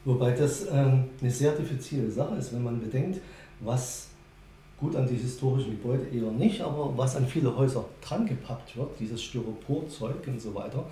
Wobei 0.04 0.32
das 0.32 0.66
ähm, 0.72 1.04
eine 1.20 1.30
sehr 1.30 1.52
diffizile 1.52 2.10
Sache 2.10 2.34
ist, 2.36 2.52
wenn 2.52 2.64
man 2.64 2.80
bedenkt, 2.80 3.20
was 3.60 4.08
Gut 4.80 4.94
an 4.94 5.08
die 5.08 5.16
historischen 5.16 5.72
Gebäude 5.72 6.06
eher 6.06 6.30
nicht, 6.30 6.60
aber 6.60 6.96
was 6.96 7.16
an 7.16 7.26
viele 7.26 7.56
Häuser 7.56 7.84
dran 8.00 8.26
gepappt 8.26 8.76
wird, 8.76 8.90
dieses 9.00 9.22
Styroporzeug 9.22 10.26
und 10.26 10.40
so 10.40 10.54
weiter. 10.54 10.84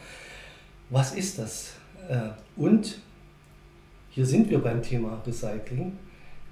Was 0.91 1.15
ist 1.15 1.39
das? 1.39 1.75
Äh, 2.09 2.31
und 2.57 2.99
hier 4.11 4.27
sind 4.27 4.51
wir 4.51 4.59
beim 4.61 4.83
Thema 4.83 5.21
Recycling. 5.27 5.93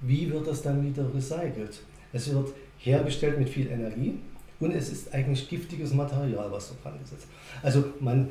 Wie 0.01 0.31
wird 0.31 0.47
das 0.47 0.63
dann 0.63 0.85
wieder 0.85 1.13
recycelt? 1.15 1.81
Es 2.13 2.33
wird 2.33 2.51
hergestellt 2.79 3.39
mit 3.39 3.49
viel 3.49 3.69
Energie 3.69 4.19
und 4.61 4.73
es 4.73 4.91
ist 4.91 5.13
eigentlich 5.15 5.49
giftiges 5.49 5.95
Material, 5.95 6.51
was 6.51 6.69
da 6.69 6.75
dran 6.83 6.99
gesetzt 7.01 7.27
Also 7.63 7.85
man, 8.01 8.31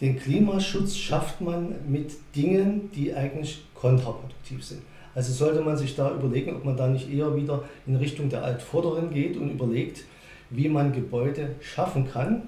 den 0.00 0.18
Klimaschutz 0.18 0.96
schafft 0.96 1.40
man 1.40 1.74
mit 1.86 2.12
Dingen, 2.34 2.90
die 2.94 3.14
eigentlich 3.14 3.64
kontraproduktiv 3.74 4.64
sind. 4.64 4.82
Also 5.14 5.32
sollte 5.32 5.60
man 5.60 5.76
sich 5.76 5.94
da 5.94 6.14
überlegen, 6.14 6.56
ob 6.56 6.64
man 6.64 6.76
da 6.76 6.88
nicht 6.88 7.12
eher 7.12 7.36
wieder 7.36 7.64
in 7.86 7.96
Richtung 7.96 8.28
der 8.28 8.44
Altvorderen 8.44 9.12
geht 9.12 9.36
und 9.36 9.50
überlegt, 9.50 10.04
wie 10.50 10.68
man 10.68 10.92
Gebäude 10.92 11.56
schaffen 11.60 12.08
kann, 12.10 12.42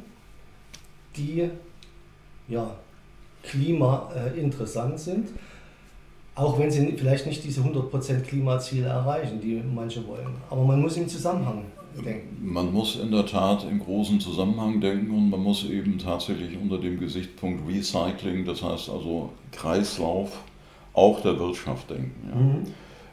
die 1.17 1.49
ja, 2.49 2.77
klimainteressant 3.43 4.99
sind, 4.99 5.29
auch 6.35 6.59
wenn 6.59 6.71
sie 6.71 6.95
vielleicht 6.97 7.27
nicht 7.27 7.45
diese 7.45 7.61
100% 7.61 8.23
Klimaziele 8.23 8.89
erreichen, 8.89 9.41
die 9.41 9.63
manche 9.63 10.07
wollen. 10.07 10.35
Aber 10.51 10.65
man 10.65 10.81
muss 10.81 10.97
im 10.97 11.07
Zusammenhang 11.07 11.65
denken. 12.05 12.53
Man 12.53 12.73
muss 12.73 12.97
in 12.97 13.13
der 13.13 13.25
Tat 13.25 13.65
im 13.71 13.79
großen 13.79 14.19
Zusammenhang 14.21 14.81
denken 14.81 15.15
und 15.15 15.31
man 15.31 15.41
muss 15.41 15.69
eben 15.69 15.99
tatsächlich 15.99 16.59
unter 16.61 16.79
dem 16.79 16.99
Gesichtspunkt 16.99 17.69
Recycling, 17.69 18.45
das 18.45 18.63
heißt 18.63 18.91
also 18.91 19.31
Kreislauf, 19.53 20.43
auch 20.95 21.21
der 21.21 21.39
Wirtschaft 21.39 21.91
denken. 21.91 22.29
Ja. 22.29 22.37
Mhm. 22.37 22.65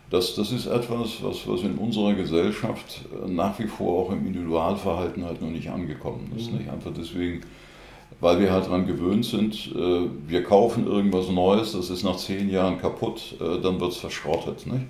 Das, 0.10 0.36
das 0.36 0.52
ist 0.52 0.66
etwas, 0.68 1.24
was, 1.24 1.48
was 1.48 1.62
in 1.62 1.76
unserer 1.76 2.14
Gesellschaft 2.14 3.06
äh, 3.26 3.30
nach 3.30 3.58
wie 3.60 3.68
vor 3.68 4.06
auch 4.06 4.12
im 4.12 4.28
Individualverhalten 4.28 5.24
halt 5.24 5.42
noch 5.42 5.50
nicht 5.50 5.70
angekommen 5.70 6.32
ist. 6.36 6.52
Mhm. 6.52 6.60
Nicht? 6.60 6.70
Einfach 6.70 6.92
deswegen, 6.96 7.42
weil 8.20 8.40
wir 8.40 8.52
halt 8.52 8.66
daran 8.66 8.88
gewöhnt 8.88 9.26
sind, 9.26 9.72
äh, 9.74 10.08
wir 10.28 10.44
kaufen 10.44 10.86
irgendwas 10.86 11.30
Neues, 11.30 11.72
das 11.72 11.90
ist 11.90 12.04
nach 12.04 12.18
zehn 12.18 12.50
Jahren 12.50 12.80
kaputt, 12.80 13.36
äh, 13.40 13.62
dann 13.62 13.80
wird 13.80 13.94
es 13.94 13.98
verschrottet. 13.98 14.68
Nicht? 14.68 14.86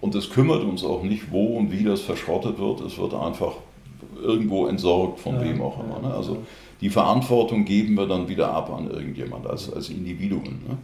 Und 0.00 0.14
es 0.14 0.30
kümmert 0.30 0.64
uns 0.64 0.84
auch 0.84 1.02
nicht, 1.02 1.30
wo 1.30 1.58
und 1.58 1.70
wie 1.70 1.84
das 1.84 2.00
verschrottet 2.00 2.58
wird. 2.58 2.80
Es 2.80 2.98
wird 2.98 3.14
einfach 3.14 3.52
irgendwo 4.20 4.66
entsorgt, 4.66 5.20
von 5.20 5.34
ja, 5.34 5.42
wem 5.42 5.60
auch 5.60 5.78
immer. 5.84 6.00
Ne? 6.00 6.14
Also 6.14 6.38
die 6.80 6.90
Verantwortung 6.90 7.64
geben 7.64 7.94
wir 7.94 8.06
dann 8.06 8.26
wieder 8.26 8.52
ab 8.52 8.72
an 8.72 8.90
irgendjemand 8.90 9.46
als, 9.46 9.72
als 9.72 9.90
Individuen. 9.90 10.60
Ne? 10.66 10.78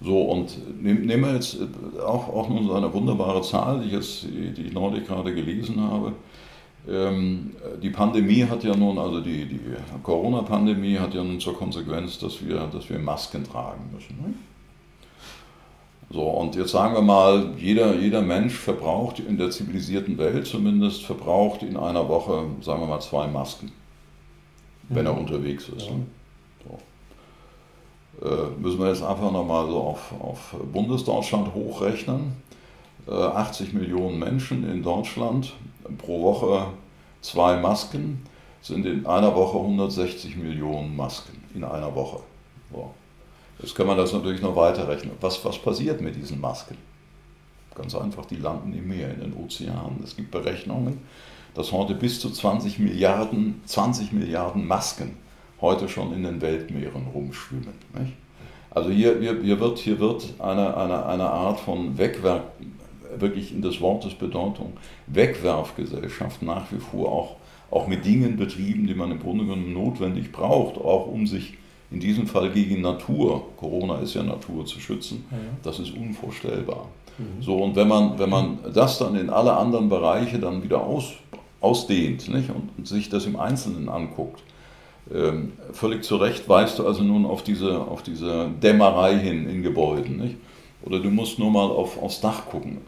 So, 0.00 0.22
und 0.22 0.82
nehmen 0.82 1.22
wir 1.22 1.34
jetzt 1.34 1.58
auch, 2.04 2.28
auch 2.28 2.48
nun 2.48 2.66
so 2.66 2.74
eine 2.74 2.92
wunderbare 2.92 3.40
Zahl, 3.42 3.80
die, 3.80 3.90
jetzt, 3.90 4.24
die 4.24 4.62
ich 4.66 4.72
neulich 4.72 5.06
gerade 5.06 5.34
gelesen 5.34 5.80
habe. 5.80 6.12
Ähm, 6.88 7.52
die 7.82 7.90
Pandemie 7.90 8.44
hat 8.44 8.62
ja 8.62 8.76
nun, 8.76 8.98
also 8.98 9.20
die, 9.20 9.46
die 9.46 9.60
Corona-Pandemie 10.02 10.98
hat 10.98 11.14
ja 11.14 11.24
nun 11.24 11.40
zur 11.40 11.56
Konsequenz, 11.56 12.18
dass 12.18 12.46
wir, 12.46 12.68
dass 12.72 12.88
wir 12.90 12.98
Masken 12.98 13.44
tragen 13.44 13.90
müssen. 13.92 14.16
Ne? 14.18 14.34
So, 16.10 16.22
und 16.22 16.54
jetzt 16.54 16.70
sagen 16.70 16.94
wir 16.94 17.02
mal, 17.02 17.54
jeder, 17.58 17.96
jeder 17.96 18.22
Mensch 18.22 18.54
verbraucht 18.54 19.18
in 19.18 19.38
der 19.38 19.50
zivilisierten 19.50 20.16
Welt 20.18 20.46
zumindest, 20.46 21.04
verbraucht 21.04 21.62
in 21.62 21.76
einer 21.76 22.08
Woche, 22.08 22.44
sagen 22.60 22.82
wir 22.82 22.86
mal, 22.86 23.00
zwei 23.00 23.26
Masken, 23.26 23.72
wenn 24.88 25.02
mhm. 25.02 25.06
er 25.06 25.18
unterwegs 25.18 25.68
ist. 25.68 25.86
Ja. 25.86 25.92
Ne? 25.94 26.06
Äh, 26.66 26.95
müssen 28.58 28.78
wir 28.78 28.88
jetzt 28.88 29.02
einfach 29.02 29.30
nochmal 29.30 29.66
so 29.66 29.78
auf, 29.78 30.12
auf 30.20 30.56
Bundesdeutschland 30.72 31.54
hochrechnen. 31.54 32.32
80 33.08 33.72
äh, 33.72 33.76
Millionen 33.76 34.18
Menschen 34.18 34.68
in 34.68 34.82
Deutschland, 34.82 35.52
pro 35.98 36.22
Woche 36.22 36.66
zwei 37.20 37.56
Masken, 37.56 38.22
sind 38.62 38.84
in 38.86 39.06
einer 39.06 39.34
Woche 39.34 39.58
160 39.58 40.36
Millionen 40.36 40.96
Masken 40.96 41.40
in 41.54 41.62
einer 41.62 41.94
Woche. 41.94 42.20
So. 42.72 42.90
Jetzt 43.60 43.74
kann 43.74 43.86
man 43.86 43.96
das 43.96 44.12
natürlich 44.12 44.42
noch 44.42 44.56
weiterrechnen. 44.56 45.12
Was, 45.20 45.44
was 45.44 45.58
passiert 45.58 46.00
mit 46.00 46.16
diesen 46.16 46.40
Masken? 46.40 46.76
Ganz 47.74 47.94
einfach, 47.94 48.26
die 48.26 48.36
landen 48.36 48.74
im 48.74 48.88
Meer, 48.88 49.12
in 49.12 49.20
den 49.20 49.34
Ozeanen. 49.34 50.02
Es 50.02 50.16
gibt 50.16 50.30
Berechnungen, 50.30 50.98
dass 51.54 51.72
heute 51.72 51.94
bis 51.94 52.18
zu 52.20 52.30
20 52.30 52.78
Milliarden, 52.78 53.62
20 53.66 54.12
Milliarden 54.12 54.66
Masken 54.66 55.16
heute 55.60 55.88
schon 55.88 56.12
in 56.12 56.22
den 56.22 56.40
Weltmeeren 56.40 57.06
rumschwimmen. 57.14 57.74
Nicht? 57.98 58.12
Also 58.70 58.90
hier, 58.90 59.18
hier, 59.20 59.40
hier, 59.42 59.58
wird, 59.58 59.78
hier 59.78 59.98
wird 59.98 60.34
eine, 60.38 60.76
eine, 60.76 61.06
eine 61.06 61.30
Art 61.30 61.60
von 61.60 61.96
Wegwerf, 61.96 62.42
wirklich 63.18 63.52
in 63.52 63.62
des 63.62 63.80
Wortes 63.80 64.14
Bedeutung, 64.14 64.74
Wegwerfgesellschaft 65.06 66.42
nach 66.42 66.70
wie 66.70 66.78
vor 66.78 67.10
auch, 67.10 67.36
auch 67.70 67.86
mit 67.86 68.04
Dingen 68.04 68.36
betrieben, 68.36 68.86
die 68.86 68.94
man 68.94 69.10
im 69.10 69.20
Grunde 69.20 69.44
genommen 69.44 69.72
notwendig 69.72 70.30
braucht, 70.30 70.76
auch 70.76 71.06
um 71.06 71.26
sich 71.26 71.54
in 71.90 72.00
diesem 72.00 72.26
Fall 72.26 72.50
gegen 72.50 72.82
Natur, 72.82 73.48
Corona 73.56 74.00
ist 74.00 74.14
ja 74.14 74.22
Natur, 74.22 74.66
zu 74.66 74.80
schützen. 74.80 75.24
Ja. 75.30 75.38
Das 75.62 75.78
ist 75.78 75.96
unvorstellbar. 75.96 76.88
Mhm. 77.16 77.42
So, 77.42 77.56
und 77.56 77.76
wenn 77.76 77.88
man, 77.88 78.18
wenn 78.18 78.28
man 78.28 78.58
das 78.74 78.98
dann 78.98 79.16
in 79.16 79.30
alle 79.30 79.52
anderen 79.54 79.88
Bereiche 79.88 80.38
dann 80.38 80.62
wieder 80.62 80.82
aus, 80.82 81.12
ausdehnt 81.60 82.28
nicht, 82.28 82.50
und, 82.50 82.70
und 82.76 82.86
sich 82.86 83.08
das 83.08 83.24
im 83.24 83.36
Einzelnen 83.36 83.88
anguckt, 83.88 84.42
ähm, 85.12 85.52
völlig 85.72 86.02
zu 86.04 86.16
Recht 86.16 86.48
weist 86.48 86.78
du 86.78 86.86
also 86.86 87.02
nun 87.02 87.26
auf 87.26 87.42
diese, 87.42 87.80
auf 87.80 88.02
diese 88.02 88.50
Dämmerei 88.62 89.18
hin 89.18 89.48
in 89.48 89.62
Gebäuden. 89.62 90.18
Nicht? 90.18 90.36
Oder 90.82 91.00
du 91.00 91.10
musst 91.10 91.38
nur 91.38 91.50
mal 91.50 91.66
auf, 91.66 92.00
aufs 92.02 92.20
Dach 92.20 92.46
gucken. 92.46 92.78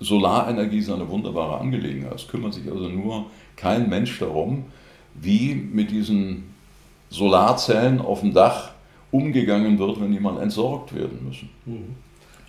Solarenergie 0.00 0.78
ist 0.78 0.90
eine 0.90 1.08
wunderbare 1.08 1.58
Angelegenheit. 1.58 2.14
Es 2.14 2.28
kümmert 2.28 2.54
sich 2.54 2.70
also 2.70 2.88
nur 2.88 3.26
kein 3.56 3.88
Mensch 3.88 4.18
darum, 4.18 4.66
wie 5.14 5.54
mit 5.54 5.90
diesen 5.90 6.54
Solarzellen 7.10 8.00
auf 8.00 8.20
dem 8.20 8.32
Dach 8.32 8.72
umgegangen 9.10 9.78
wird, 9.78 10.00
wenn 10.00 10.12
die 10.12 10.20
mal 10.20 10.40
entsorgt 10.40 10.94
werden 10.94 11.20
müssen. 11.26 11.48
Mhm. 11.64 11.96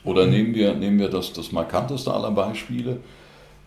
Oder 0.03 0.27
nehmen 0.27 0.53
wir, 0.53 0.73
nehmen 0.75 0.99
wir 0.99 1.09
das, 1.09 1.33
das 1.33 1.51
markanteste 1.51 2.13
aller 2.13 2.31
Beispiele. 2.31 2.99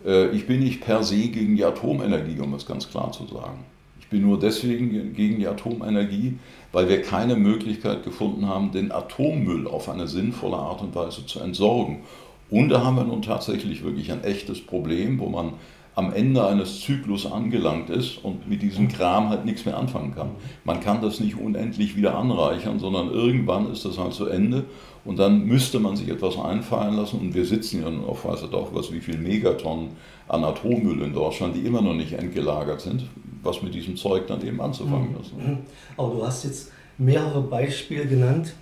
Äh, 0.05 0.29
ich 0.29 0.47
bin 0.47 0.61
nicht 0.61 0.81
per 0.81 1.03
se 1.03 1.29
gegen 1.29 1.57
die 1.57 1.65
Atomenergie, 1.65 2.41
um 2.41 2.55
es 2.55 2.67
ganz 2.67 2.89
klar 2.89 3.13
zu 3.13 3.27
sagen. 3.27 3.65
Bin 4.13 4.23
nur 4.23 4.39
deswegen 4.39 5.15
gegen 5.15 5.39
die 5.39 5.49
Atomenergie, 5.49 6.39
weil 6.71 6.89
wir 6.89 7.03
keine 7.03 7.35
Möglichkeit 7.35 8.05
gefunden 8.05 8.47
haben, 8.47 8.71
den 8.71 8.93
Atommüll 8.93 9.67
auf 9.67 9.89
eine 9.89 10.07
sinnvolle 10.07 10.57
Art 10.57 10.83
und 10.83 10.95
Weise 10.95 11.27
zu 11.27 11.41
entsorgen. 11.41 12.03
Und 12.51 12.69
da 12.69 12.85
haben 12.85 12.97
wir 12.97 13.05
nun 13.05 13.23
tatsächlich 13.23 13.83
wirklich 13.83 14.13
ein 14.13 14.23
echtes 14.23 14.61
Problem, 14.61 15.19
wo 15.19 15.31
man 15.31 15.55
am 15.95 16.13
Ende 16.13 16.47
eines 16.47 16.81
Zyklus 16.81 17.31
angelangt 17.31 17.91
ist 17.91 18.23
und 18.23 18.49
mit 18.49 18.63
diesem 18.63 18.89
Kram 18.89 19.29
halt 19.29 19.45
nichts 19.45 19.65
mehr 19.67 19.77
anfangen 19.77 20.15
kann. 20.15 20.31
Man 20.65 20.81
kann 20.81 21.03
das 21.03 21.21
nicht 21.21 21.39
unendlich 21.39 21.97
wieder 21.97 22.17
anreichern, 22.17 22.79
sondern 22.79 23.11
irgendwann 23.11 23.71
ist 23.71 23.85
das 23.85 23.99
halt 23.99 24.13
zu 24.13 24.27
Ende 24.27 24.65
und 25.05 25.19
dann 25.19 25.47
müsste 25.47 25.81
man 25.81 25.97
sich 25.97 26.09
etwas 26.09 26.39
einfallen 26.39 26.97
lassen 26.97 27.19
und 27.21 27.35
wir 27.35 27.45
sitzen 27.45 27.83
ja 27.83 28.07
auf 28.07 28.25
weiß 28.25 28.45
auch 28.53 28.75
was, 28.75 28.93
wie 28.93 29.01
viel 29.01 29.19
Megatonnen 29.19 29.91
an 30.29 30.45
Atommüll 30.45 31.03
in 31.03 31.13
Deutschland, 31.13 31.57
die 31.57 31.67
immer 31.67 31.83
noch 31.83 31.95
nicht 31.95 32.15
entgelagert 32.15 32.81
sind, 32.81 33.05
was 33.43 33.63
mit 33.63 33.75
diesem 33.75 33.97
Zeug 33.97 34.27
dann 34.27 34.45
eben 34.47 34.61
anzufangen 34.61 35.17
ist. 35.21 35.37
Mhm. 35.37 35.59
Aber 35.97 36.15
du 36.15 36.27
hast 36.27 36.45
jetzt 36.45 36.71
mehrere 36.99 37.43
Beispiele 37.43 38.07
genannt, 38.07 38.55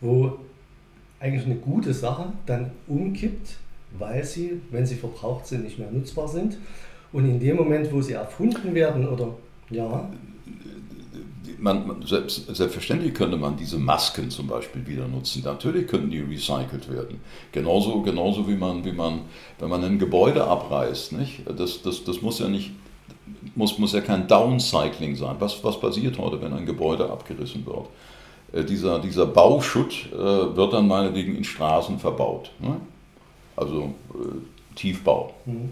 wo 0.00 0.38
eigentlich 1.20 1.44
eine 1.44 1.56
gute 1.56 1.92
Sache 1.92 2.32
dann 2.46 2.70
umkippt 2.86 3.56
weil 3.96 4.24
sie, 4.24 4.60
wenn 4.70 4.86
sie 4.86 4.96
verbraucht 4.96 5.46
sind, 5.46 5.64
nicht 5.64 5.78
mehr 5.78 5.90
nutzbar 5.90 6.28
sind. 6.28 6.58
Und 7.12 7.24
in 7.24 7.40
dem 7.40 7.56
Moment, 7.56 7.90
wo 7.92 8.02
sie 8.02 8.12
erfunden 8.12 8.74
werden 8.74 9.08
oder 9.08 9.34
ja. 9.70 10.10
Man, 11.58 12.02
selbst, 12.04 12.54
selbstverständlich 12.54 13.14
könnte 13.14 13.36
man 13.36 13.56
diese 13.56 13.78
Masken 13.78 14.30
zum 14.30 14.46
Beispiel 14.46 14.86
wieder 14.86 15.08
nutzen. 15.08 15.42
Natürlich 15.44 15.88
könnten 15.88 16.10
die 16.10 16.20
recycelt 16.20 16.92
werden. 16.92 17.20
Genauso, 17.50 18.02
genauso 18.02 18.46
wie 18.46 18.54
man, 18.54 18.84
wie 18.84 18.92
man, 18.92 19.22
wenn 19.58 19.70
man 19.70 19.82
ein 19.82 19.98
Gebäude 19.98 20.44
abreißt, 20.44 21.14
nicht? 21.14 21.42
Das, 21.56 21.82
das, 21.82 22.04
das 22.04 22.22
muss 22.22 22.38
ja 22.38 22.48
nicht, 22.48 22.72
muss, 23.54 23.78
muss 23.78 23.92
ja 23.92 24.00
kein 24.00 24.26
Downcycling 24.26 25.16
sein. 25.16 25.36
Was, 25.38 25.62
was 25.64 25.80
passiert 25.80 26.18
heute, 26.18 26.40
wenn 26.40 26.52
ein 26.52 26.66
Gebäude 26.66 27.10
abgerissen 27.10 27.64
wird? 27.66 27.86
Äh, 28.52 28.64
dieser, 28.64 28.98
dieser 28.98 29.26
Bauschutt 29.26 30.08
äh, 30.12 30.16
wird 30.16 30.72
dann 30.72 30.88
meinetwegen 30.88 31.36
in 31.36 31.44
Straßen 31.44 31.98
verbaut. 31.98 32.50
Ne? 32.58 32.76
also 33.58 33.94
äh, 34.14 34.74
Tiefbau. 34.74 35.34
Mhm. 35.44 35.70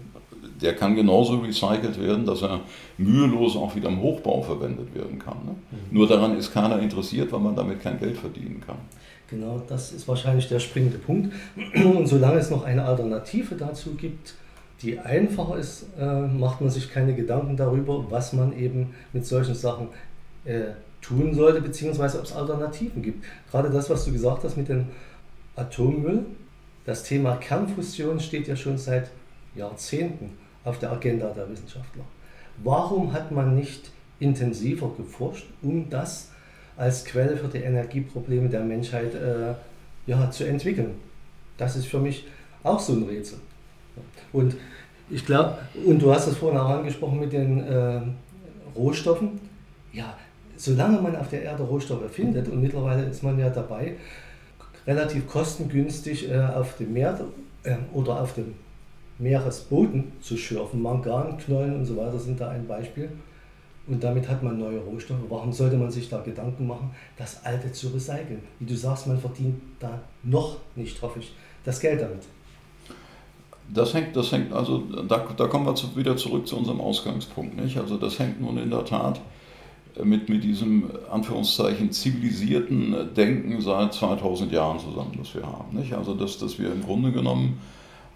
Der 0.61 0.75
kann 0.75 0.95
genauso 0.95 1.37
recycelt 1.37 2.01
werden, 2.01 2.25
dass 2.25 2.41
er 2.41 2.61
mühelos 2.97 3.55
auch 3.55 3.75
wieder 3.75 3.89
im 3.89 4.01
Hochbau 4.01 4.41
verwendet 4.41 4.93
werden 4.95 5.19
kann. 5.19 5.37
Ne? 5.45 5.51
Mhm. 5.51 5.97
Nur 5.97 6.07
daran 6.07 6.37
ist 6.37 6.51
keiner 6.51 6.79
interessiert, 6.79 7.31
weil 7.31 7.39
man 7.39 7.55
damit 7.55 7.81
kein 7.81 7.99
Geld 7.99 8.17
verdienen 8.17 8.61
kann. 8.65 8.77
Genau, 9.29 9.61
das 9.67 9.91
ist 9.91 10.07
wahrscheinlich 10.07 10.47
der 10.47 10.59
springende 10.59 10.97
Punkt. 10.97 11.33
Und 11.75 12.07
solange 12.07 12.39
es 12.39 12.49
noch 12.49 12.63
eine 12.63 12.85
Alternative 12.85 13.55
dazu 13.55 13.91
gibt, 13.95 14.35
die 14.81 14.99
einfacher 14.99 15.57
ist, 15.57 15.85
äh, 15.99 16.21
macht 16.21 16.61
man 16.61 16.69
sich 16.69 16.91
keine 16.91 17.15
Gedanken 17.15 17.57
darüber, 17.57 18.09
was 18.11 18.33
man 18.33 18.57
eben 18.57 18.93
mit 19.13 19.25
solchen 19.25 19.55
Sachen 19.55 19.89
äh, 20.45 20.71
tun 21.01 21.33
sollte, 21.33 21.61
beziehungsweise 21.61 22.19
ob 22.19 22.25
es 22.25 22.33
Alternativen 22.33 23.01
gibt. 23.01 23.25
Gerade 23.49 23.69
das, 23.69 23.89
was 23.89 24.05
du 24.05 24.11
gesagt 24.11 24.43
hast 24.43 24.57
mit 24.57 24.69
dem 24.69 24.87
Atommüll, 25.55 26.25
das 26.85 27.03
Thema 27.03 27.35
Kernfusion 27.37 28.19
steht 28.19 28.47
ja 28.47 28.55
schon 28.55 28.77
seit 28.77 29.09
Jahrzehnten 29.55 30.37
auf 30.63 30.79
der 30.79 30.91
Agenda 30.91 31.29
der 31.29 31.49
Wissenschaftler. 31.49 32.03
Warum 32.63 33.13
hat 33.13 33.31
man 33.31 33.55
nicht 33.55 33.91
intensiver 34.19 34.91
geforscht, 34.95 35.47
um 35.61 35.89
das 35.89 36.31
als 36.75 37.05
Quelle 37.05 37.37
für 37.37 37.47
die 37.47 37.59
Energieprobleme 37.59 38.49
der 38.49 38.61
Menschheit 38.61 39.13
äh, 39.15 39.53
ja, 40.05 40.29
zu 40.31 40.45
entwickeln? 40.45 40.95
Das 41.57 41.75
ist 41.75 41.87
für 41.87 41.99
mich 41.99 42.27
auch 42.63 42.79
so 42.79 42.93
ein 42.93 43.03
Rätsel. 43.03 43.39
Und 44.33 44.55
ich 45.09 45.25
glaube, 45.25 45.57
und 45.85 46.01
du 46.01 46.13
hast 46.13 46.27
es 46.27 46.37
vorhin 46.37 46.59
auch 46.59 46.69
angesprochen 46.69 47.19
mit 47.19 47.31
den 47.31 47.63
äh, 47.63 48.01
Rohstoffen. 48.75 49.39
Ja, 49.93 50.15
solange 50.57 51.01
man 51.01 51.15
auf 51.15 51.29
der 51.29 51.43
Erde 51.43 51.63
Rohstoffe 51.63 52.11
findet, 52.11 52.47
und 52.49 52.61
mittlerweile 52.61 53.03
ist 53.03 53.23
man 53.23 53.39
ja 53.39 53.49
dabei, 53.49 53.95
relativ 54.85 55.27
kostengünstig 55.27 56.29
äh, 56.29 56.39
auf 56.39 56.77
dem 56.77 56.93
Meer 56.93 57.19
äh, 57.63 57.75
oder 57.93 58.21
auf 58.21 58.33
dem 58.33 58.55
Meeresboden 59.19 60.11
zu 60.21 60.37
schürfen. 60.37 60.81
Mangan, 60.81 61.37
Knollen 61.37 61.75
und 61.75 61.85
so 61.85 61.97
weiter 61.97 62.19
sind 62.19 62.39
da 62.39 62.49
ein 62.49 62.67
Beispiel. 62.67 63.09
Und 63.87 64.03
damit 64.03 64.27
hat 64.27 64.43
man 64.43 64.59
neue 64.59 64.79
Rohstoffe. 64.79 65.21
Warum 65.29 65.53
sollte 65.53 65.77
man 65.77 65.89
sich 65.89 66.09
da 66.09 66.19
Gedanken 66.21 66.67
machen, 66.67 66.91
das 67.17 67.45
Alte 67.45 67.71
zu 67.71 67.87
recyceln? 67.87 68.41
Wie 68.59 68.65
du 68.65 68.75
sagst, 68.75 69.07
man 69.07 69.17
verdient 69.17 69.61
da 69.79 70.01
noch 70.23 70.57
nicht, 70.75 71.01
hoffe 71.01 71.19
ich, 71.19 71.33
das 71.63 71.79
Geld 71.79 72.01
damit. 72.01 72.23
Das 73.73 73.93
hängt, 73.93 74.15
das 74.15 74.31
hängt, 74.31 74.53
also 74.53 74.83
da, 75.07 75.25
da 75.35 75.47
kommen 75.47 75.65
wir 75.65 75.75
zu, 75.75 75.95
wieder 75.95 76.15
zurück 76.15 76.47
zu 76.47 76.57
unserem 76.57 76.79
Ausgangspunkt. 76.79 77.59
Nicht? 77.59 77.77
Also 77.77 77.97
das 77.97 78.17
hängt 78.17 78.41
nun 78.41 78.57
in 78.57 78.69
der 78.69 78.85
Tat 78.85 79.19
mit, 80.03 80.29
mit 80.29 80.43
diesem 80.43 80.89
Anführungszeichen 81.11 81.91
zivilisierten 81.91 83.13
Denken 83.15 83.59
seit 83.61 83.93
2000 83.93 84.51
Jahren 84.51 84.79
zusammen, 84.79 85.17
das 85.17 85.33
wir 85.35 85.45
haben. 85.45 85.77
Nicht? 85.77 85.93
Also 85.93 86.13
dass, 86.13 86.37
dass 86.37 86.59
wir 86.59 86.71
im 86.71 86.83
Grunde 86.83 87.11
genommen 87.11 87.59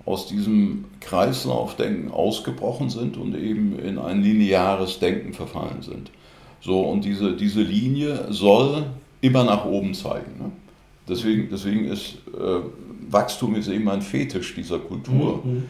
aus 0.05 0.27
diesem 0.27 0.85
Kreislaufdenken 0.99 2.11
ausgebrochen 2.11 2.89
sind 2.89 3.17
und 3.17 3.35
eben 3.35 3.77
in 3.77 3.99
ein 3.99 4.23
lineares 4.23 4.99
Denken 4.99 5.33
verfallen 5.33 5.81
sind. 5.81 6.11
So, 6.61 6.81
und 6.81 7.05
diese, 7.05 7.35
diese 7.35 7.61
Linie 7.61 8.27
soll 8.29 8.85
immer 9.21 9.43
nach 9.43 9.65
oben 9.65 9.93
zeigen. 9.93 10.31
Ne? 10.39 10.51
Deswegen, 11.07 11.49
deswegen 11.51 11.85
ist 11.85 12.17
äh, 12.37 12.59
Wachstum 13.09 13.55
ist 13.55 13.67
eben 13.67 13.89
ein 13.89 14.01
Fetisch 14.01 14.55
dieser 14.55 14.79
Kultur. 14.79 15.41
Mhm. 15.43 15.69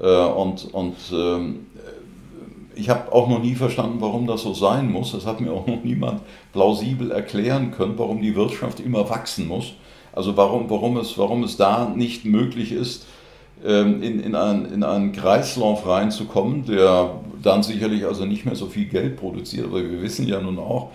Äh, 0.00 0.26
und 0.26 0.72
und 0.72 0.96
ähm, 1.12 1.66
ich 2.78 2.88
habe 2.88 3.12
auch 3.12 3.28
noch 3.28 3.42
nie 3.42 3.56
verstanden, 3.56 3.96
warum 4.00 4.26
das 4.26 4.42
so 4.42 4.54
sein 4.54 4.90
muss. 4.90 5.12
Das 5.12 5.26
hat 5.26 5.40
mir 5.40 5.52
auch 5.52 5.66
noch 5.66 5.82
niemand 5.82 6.20
plausibel 6.52 7.10
erklären 7.10 7.72
können, 7.72 7.94
warum 7.96 8.22
die 8.22 8.36
Wirtschaft 8.36 8.78
immer 8.78 9.10
wachsen 9.10 9.48
muss. 9.48 9.74
Also 10.12 10.36
warum, 10.36 10.70
warum, 10.70 10.96
es, 10.96 11.18
warum 11.18 11.42
es 11.42 11.56
da 11.56 11.92
nicht 11.94 12.24
möglich 12.24 12.72
ist, 12.72 13.06
ähm, 13.64 14.02
in, 14.02 14.20
in, 14.20 14.34
einen, 14.36 14.72
in 14.72 14.84
einen 14.84 15.12
Kreislauf 15.12 15.86
reinzukommen, 15.86 16.66
der 16.66 17.20
dann 17.42 17.64
sicherlich 17.64 18.06
also 18.06 18.24
nicht 18.24 18.44
mehr 18.44 18.54
so 18.54 18.66
viel 18.66 18.86
Geld 18.86 19.16
produziert. 19.16 19.66
Aber 19.66 19.82
wir 19.82 20.00
wissen 20.00 20.28
ja 20.28 20.40
nun 20.40 20.58
auch, 20.58 20.90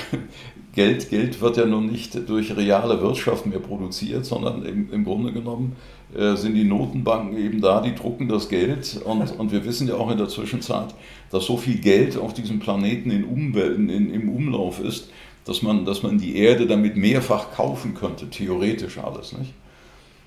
Geld, 0.74 1.08
Geld 1.08 1.40
wird 1.40 1.56
ja 1.56 1.64
nun 1.64 1.86
nicht 1.86 2.28
durch 2.28 2.54
reale 2.54 3.00
Wirtschaft 3.00 3.46
mehr 3.46 3.58
produziert, 3.58 4.26
sondern 4.26 4.64
im, 4.64 4.92
im 4.92 5.04
Grunde 5.04 5.32
genommen 5.32 5.76
äh, 6.14 6.36
sind 6.36 6.54
die 6.54 6.64
Notenbanken 6.64 7.38
eben 7.38 7.60
da, 7.60 7.80
die 7.80 7.94
drucken 7.94 8.28
das 8.28 8.48
Geld. 8.48 9.00
Und, 9.04 9.38
und 9.38 9.52
wir 9.52 9.64
wissen 9.64 9.88
ja 9.88 9.94
auch 9.94 10.10
in 10.10 10.18
der 10.18 10.28
Zwischenzeit, 10.28 10.94
dass 11.30 11.46
so 11.46 11.56
viel 11.56 11.78
Geld 11.78 12.16
auf 12.18 12.34
diesem 12.34 12.60
Planeten 12.60 13.10
in 13.10 13.24
Umwelten, 13.24 13.88
in, 13.88 14.12
im 14.12 14.28
Umlauf 14.28 14.80
ist, 14.80 15.10
dass 15.44 15.62
man, 15.62 15.84
dass 15.84 16.02
man 16.02 16.18
die 16.18 16.36
Erde 16.36 16.66
damit 16.66 16.96
mehrfach 16.96 17.52
kaufen 17.52 17.94
könnte, 17.94 18.28
theoretisch 18.28 18.98
alles. 18.98 19.32
Nicht? 19.32 19.54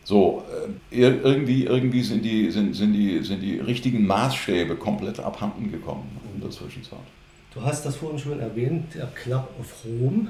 So, 0.04 0.44
äh, 0.92 1.12
irgendwie, 1.22 1.66
irgendwie 1.66 2.02
sind, 2.02 2.26
die, 2.26 2.50
sind, 2.50 2.76
sind, 2.76 2.94
die, 2.94 3.22
sind 3.24 3.44
die 3.44 3.60
richtigen 3.60 4.08
Maßstäbe 4.08 4.76
komplett 4.76 5.20
abhanden 5.20 5.72
gekommen 5.72 6.10
in 6.34 6.42
der 6.42 6.50
Zwischenzeit. 6.50 6.98
Du 7.54 7.62
hast 7.62 7.86
das 7.86 7.96
vorhin 7.96 8.20
schon 8.20 8.40
erwähnt, 8.40 8.94
der 8.94 9.08
Club 9.08 9.50
of 9.60 9.86
Rome 9.86 10.28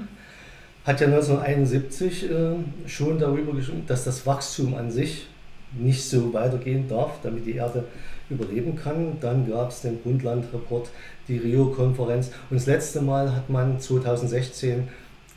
hat 0.86 1.00
ja 1.00 1.06
1971 1.06 2.30
äh, 2.30 2.54
schon 2.86 3.18
darüber 3.18 3.52
geschrieben, 3.52 3.84
dass 3.86 4.04
das 4.04 4.26
Wachstum 4.26 4.74
an 4.74 4.90
sich 4.90 5.26
nicht 5.72 6.02
so 6.02 6.32
weitergehen 6.32 6.88
darf, 6.88 7.18
damit 7.22 7.46
die 7.46 7.56
Erde 7.56 7.84
überleben 8.30 8.74
kann. 8.74 9.18
Dann 9.20 9.48
gab 9.48 9.70
es 9.70 9.82
den 9.82 9.98
Bundland-Report, 9.98 10.88
die 11.28 11.36
Rio-Konferenz 11.36 12.30
und 12.48 12.56
das 12.56 12.66
letzte 12.66 13.02
Mal 13.02 13.34
hat 13.34 13.50
man 13.50 13.78
2016 13.78 14.88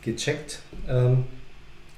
gecheckt, 0.02 0.60
ähm, 0.88 1.24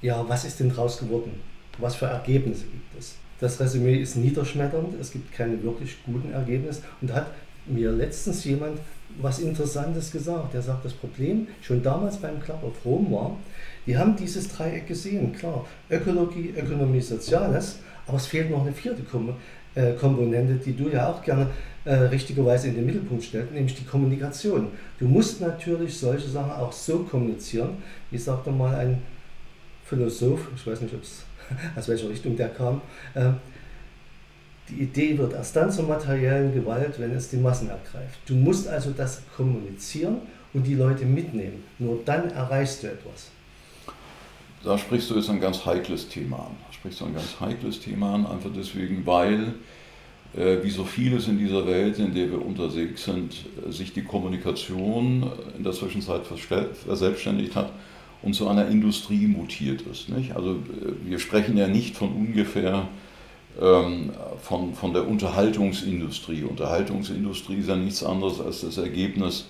ja, 0.01 0.23
was 0.27 0.45
ist 0.45 0.59
denn 0.59 0.69
draus 0.69 0.99
geworden? 0.99 1.39
Was 1.77 1.95
für 1.95 2.05
Ergebnisse 2.05 2.65
gibt 2.65 2.99
es? 2.99 3.15
Das 3.39 3.59
Resümee 3.59 3.95
ist 3.95 4.17
niederschmetternd, 4.17 4.95
es 4.99 5.11
gibt 5.11 5.31
keine 5.31 5.61
wirklich 5.63 5.97
guten 6.05 6.33
Ergebnisse 6.33 6.81
und 7.01 7.13
hat 7.13 7.27
mir 7.65 7.91
letztens 7.91 8.43
jemand 8.43 8.79
was 9.21 9.39
Interessantes 9.39 10.11
gesagt. 10.11 10.53
Er 10.53 10.61
sagt, 10.61 10.85
das 10.85 10.93
Problem 10.93 11.47
schon 11.61 11.81
damals 11.81 12.17
beim 12.17 12.39
Club 12.39 12.63
of 12.63 12.85
Rome 12.85 13.11
war, 13.11 13.37
die 13.85 13.97
haben 13.97 14.15
dieses 14.15 14.49
Dreieck 14.49 14.87
gesehen, 14.87 15.33
klar, 15.33 15.65
Ökologie, 15.89 16.53
Ökonomie, 16.57 17.01
Soziales, 17.01 17.79
aber 18.05 18.17
es 18.17 18.27
fehlt 18.27 18.51
noch 18.51 18.61
eine 18.61 18.73
vierte 18.73 19.01
äh, 19.75 19.93
Komponente, 19.93 20.55
die 20.55 20.75
du 20.75 20.89
ja 20.89 21.09
auch 21.09 21.21
gerne 21.21 21.47
äh, 21.85 21.93
richtigerweise 21.93 22.67
in 22.67 22.75
den 22.75 22.85
Mittelpunkt 22.85 23.23
stellst, 23.23 23.53
nämlich 23.53 23.75
die 23.75 23.85
Kommunikation. 23.85 24.67
Du 24.99 25.07
musst 25.07 25.39
natürlich 25.39 25.97
solche 25.97 26.27
Sachen 26.27 26.51
auch 26.51 26.71
so 26.71 26.99
kommunizieren, 26.99 27.77
wie 28.11 28.17
sagte 28.17 28.51
mal 28.51 28.75
ein 28.75 29.01
Philosoph, 29.85 30.49
ich 30.55 30.67
weiß 30.67 30.81
nicht, 30.81 30.93
aus 31.75 31.87
welcher 31.87 32.09
Richtung 32.09 32.35
der 32.35 32.49
kam, 32.49 32.81
äh, 33.13 33.31
die 34.69 34.83
Idee 34.83 35.17
wird 35.17 35.33
erst 35.33 35.55
dann 35.55 35.71
zur 35.71 35.85
materiellen 35.85 36.53
Gewalt, 36.53 36.99
wenn 36.99 37.11
es 37.11 37.29
die 37.29 37.37
Massen 37.37 37.69
ergreift. 37.69 38.19
Du 38.25 38.35
musst 38.35 38.67
also 38.67 38.91
das 38.91 39.21
kommunizieren 39.35 40.17
und 40.53 40.65
die 40.65 40.75
Leute 40.75 41.05
mitnehmen. 41.05 41.63
Nur 41.79 41.99
dann 42.03 42.29
erreichst 42.31 42.83
du 42.83 42.87
etwas. 42.87 43.29
da 44.63 44.77
sprichst 44.77 45.09
du 45.09 45.15
jetzt 45.15 45.29
ein 45.29 45.39
ganz 45.39 45.65
heikles 45.65 46.09
Thema 46.09 46.37
an. 46.37 46.55
Da 46.67 46.73
sprichst 46.73 46.99
du 47.01 47.05
ein 47.05 47.13
ganz 47.13 47.39
heikles 47.39 47.79
Thema 47.79 48.15
an, 48.15 48.25
einfach 48.25 48.49
deswegen, 48.55 49.05
weil, 49.05 49.53
äh, 50.35 50.57
wie 50.63 50.69
so 50.69 50.83
vieles 50.83 51.27
in 51.27 51.37
dieser 51.37 51.65
Welt, 51.65 51.99
in 51.99 52.13
der 52.13 52.29
wir 52.31 52.45
unterwegs 52.45 53.05
sind, 53.05 53.45
äh, 53.65 53.71
sich 53.71 53.93
die 53.93 54.03
Kommunikation 54.03 55.31
in 55.57 55.63
der 55.63 55.73
Zwischenzeit 55.73 56.23
verselbstständigt 56.25 57.55
hat 57.55 57.71
und 58.21 58.33
zu 58.33 58.47
einer 58.47 58.67
Industrie 58.67 59.27
mutiert 59.27 59.83
ist. 59.83 60.09
Nicht? 60.09 60.35
Also 60.35 60.55
äh, 60.55 60.93
wir 61.05 61.19
sprechen 61.19 61.55
ja 61.55 61.67
nicht 61.67 61.95
von 61.95 62.11
ungefähr 62.11 62.87
ähm, 63.61 64.11
von, 64.41 64.73
von 64.73 64.93
der 64.93 65.07
Unterhaltungsindustrie. 65.07 66.43
Unterhaltungsindustrie 66.43 67.57
ist 67.57 67.69
ja 67.69 67.75
nichts 67.75 68.03
anderes 68.03 68.39
als 68.39 68.61
das 68.61 68.77
Ergebnis 68.77 69.47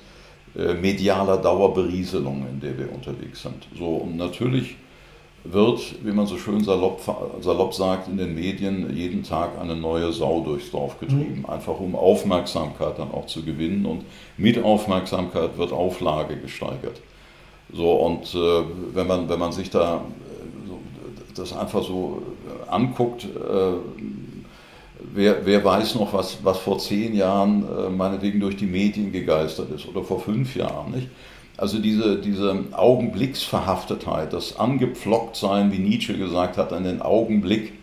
äh, 0.57 0.73
medialer 0.73 1.37
Dauerberieselung, 1.37 2.45
in 2.49 2.59
der 2.59 2.77
wir 2.77 2.91
unterwegs 2.91 3.41
sind. 3.41 3.67
So, 3.77 3.85
und 3.85 4.17
natürlich 4.17 4.75
wird, 5.43 5.79
wie 6.03 6.11
man 6.11 6.25
so 6.25 6.37
schön 6.37 6.63
salopp, 6.63 7.01
salopp 7.41 7.73
sagt, 7.73 8.07
in 8.07 8.17
den 8.17 8.35
Medien 8.35 8.95
jeden 8.95 9.23
Tag 9.23 9.59
eine 9.59 9.75
neue 9.75 10.11
Sau 10.11 10.41
durchs 10.41 10.71
Dorf 10.71 10.99
getrieben, 10.99 11.39
mhm. 11.39 11.49
einfach 11.49 11.79
um 11.79 11.95
Aufmerksamkeit 11.95 12.97
dann 12.97 13.11
auch 13.11 13.27
zu 13.27 13.43
gewinnen 13.43 13.85
und 13.85 14.03
mit 14.37 14.61
Aufmerksamkeit 14.61 15.57
wird 15.57 15.71
Auflage 15.71 16.37
gesteigert. 16.37 17.01
So, 17.73 17.91
und 17.91 18.33
äh, 18.33 18.63
wenn, 18.93 19.07
man, 19.07 19.29
wenn 19.29 19.39
man 19.39 19.51
sich 19.51 19.69
da 19.69 20.01
das 21.39 21.55
einfach 21.55 21.83
so 21.83 22.21
äh, 22.47 22.69
anguckt, 22.69 23.25
äh, 23.25 23.27
wer, 25.13 25.45
wer 25.45 25.63
weiß 25.63 25.95
noch, 25.95 26.13
was, 26.13 26.43
was 26.43 26.57
vor 26.59 26.79
zehn 26.79 27.15
Jahren 27.15 27.63
äh, 27.63 27.89
meinetwegen 27.89 28.39
durch 28.39 28.57
die 28.57 28.65
Medien 28.65 29.11
gegeistert 29.11 29.71
ist 29.71 29.87
oder 29.87 30.03
vor 30.03 30.19
fünf 30.19 30.55
Jahren, 30.55 30.91
nicht? 30.91 31.07
Also 31.57 31.79
diese, 31.79 32.17
diese 32.17 32.65
Augenblicksverhaftetheit, 32.71 34.31
das 34.31 34.59
Angepflocktsein, 34.59 35.71
wie 35.71 35.79
Nietzsche 35.79 36.15
gesagt 36.15 36.55
hat, 36.57 36.71
an 36.71 36.83
den 36.83 37.01
Augenblick, 37.01 37.73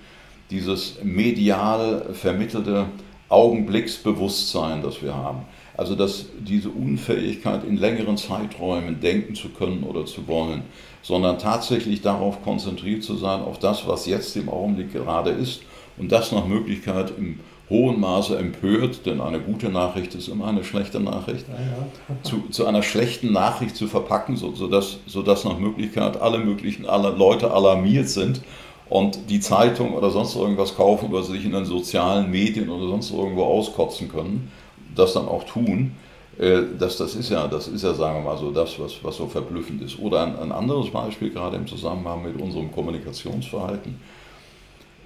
dieses 0.51 1.03
medial 1.03 2.11
vermittelte 2.13 2.87
Augenblicksbewusstsein, 3.29 4.83
das 4.83 5.03
wir 5.03 5.15
haben. 5.15 5.41
Also 5.77 5.97
dass 5.97 6.27
diese 6.39 6.71
Unfähigkeit 6.71 7.65
in 7.65 7.77
längeren 7.77 8.17
Zeiträumen 8.17 9.01
denken 9.01 9.35
zu 9.35 9.49
können 9.49 9.83
oder 9.83 10.07
zu 10.07 10.29
wollen, 10.29 10.63
sondern 11.03 11.39
tatsächlich 11.39 12.01
darauf 12.01 12.43
konzentriert 12.43 13.03
zu 13.03 13.17
sein, 13.17 13.43
auf 13.43 13.59
das, 13.59 13.87
was 13.87 14.07
jetzt 14.07 14.37
im 14.37 14.49
Augenblick 14.49 14.93
gerade 14.93 15.31
ist 15.31 15.63
und 15.99 16.13
das 16.13 16.31
nach 16.31 16.47
Möglichkeit 16.47 17.13
im 17.19 17.41
hohen 17.71 17.99
Maße 17.99 18.37
empört, 18.37 19.07
denn 19.07 19.21
eine 19.21 19.41
gute 19.41 19.69
Nachricht 19.71 20.15
ist 20.15 20.29
immer 20.29 20.47
eine 20.47 20.65
schlechte 20.65 21.01
Nachricht, 21.01 21.47
ja, 21.49 21.55
ja. 21.55 22.17
Zu, 22.23 22.45
zu, 22.51 22.67
einer 22.67 22.83
schlechten 22.83 23.33
Nachricht 23.33 23.75
zu 23.75 23.87
verpacken, 23.87 24.37
so, 24.37 24.55
sodass, 24.55 24.99
sodass 25.07 25.45
nach 25.45 25.59
Möglichkeit 25.59 26.21
alle 26.21 26.39
möglichen 26.39 26.87
alle 26.87 27.11
Leute 27.11 27.51
alarmiert 27.51 28.09
sind 28.09 28.43
und 28.91 29.31
die 29.31 29.41
Zeitung 29.41 29.95
oder 29.95 30.11
sonst 30.11 30.37
irgendwas 30.37 30.77
kaufen 30.77 31.11
oder 31.11 31.23
sich 31.23 31.45
in 31.45 31.53
den 31.53 31.65
sozialen 31.65 32.31
Medien 32.31 32.69
oder 32.69 32.87
sonst 32.89 33.11
irgendwo 33.11 33.45
auskotzen 33.45 34.09
können 34.09 34.53
das 34.95 35.15
dann 35.15 35.27
auch 35.27 35.45
tun, 35.45 35.97
äh, 36.39 36.63
das, 36.79 36.97
das, 36.97 37.15
ist 37.15 37.31
ja, 37.31 37.47
das 37.47 37.69
ist 37.69 37.83
ja, 37.83 37.95
sagen 37.95 38.19
wir 38.19 38.31
mal, 38.31 38.39
so 38.39 38.51
das, 38.51 38.79
was, 38.79 39.03
was 39.03 39.17
so 39.17 39.27
verblüffend 39.27 39.83
ist. 39.83 39.99
Oder 39.99 40.23
ein, 40.23 40.39
ein 40.39 40.53
anderes 40.53 40.91
Beispiel, 40.91 41.31
gerade 41.31 41.57
im 41.57 41.67
Zusammenhang 41.67 42.23
mit 42.23 42.41
unserem 42.41 42.73
Kommunikationsverhalten, 42.73 44.01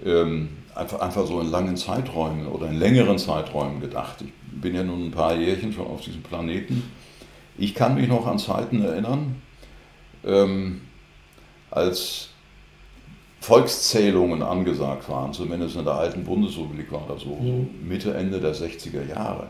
ähm, 0.05 0.48
einfach, 0.74 1.01
einfach 1.01 1.27
so 1.27 1.40
in 1.40 1.51
langen 1.51 1.77
Zeiträumen 1.77 2.46
oder 2.46 2.68
in 2.68 2.79
längeren 2.79 3.18
Zeiträumen 3.18 3.81
gedacht. 3.81 4.16
Ich 4.20 4.61
bin 4.61 4.74
ja 4.74 4.83
nun 4.83 5.07
ein 5.07 5.11
paar 5.11 5.35
Jährchen 5.35 5.72
schon 5.72 5.87
auf 5.87 6.01
diesem 6.01 6.22
Planeten. 6.22 6.90
Ich 7.59 7.74
kann 7.74 7.96
mich 7.96 8.09
noch 8.09 8.27
an 8.27 8.38
Zeiten 8.38 8.83
erinnern, 8.83 9.42
ähm, 10.24 10.83
als 11.70 12.31
Volkszählungen 13.40 14.42
angesagt 14.42 15.09
waren, 15.09 15.33
zumindest 15.33 15.77
in 15.77 15.85
der 15.85 15.94
alten 15.94 16.24
Bundesrepublik 16.24 16.90
war 16.90 17.05
das 17.09 17.22
so, 17.22 17.37
so 17.40 17.42
mhm. 17.42 17.68
Mitte, 17.87 18.14
Ende 18.14 18.40
der 18.40 18.55
60er 18.55 19.07
Jahre. 19.09 19.48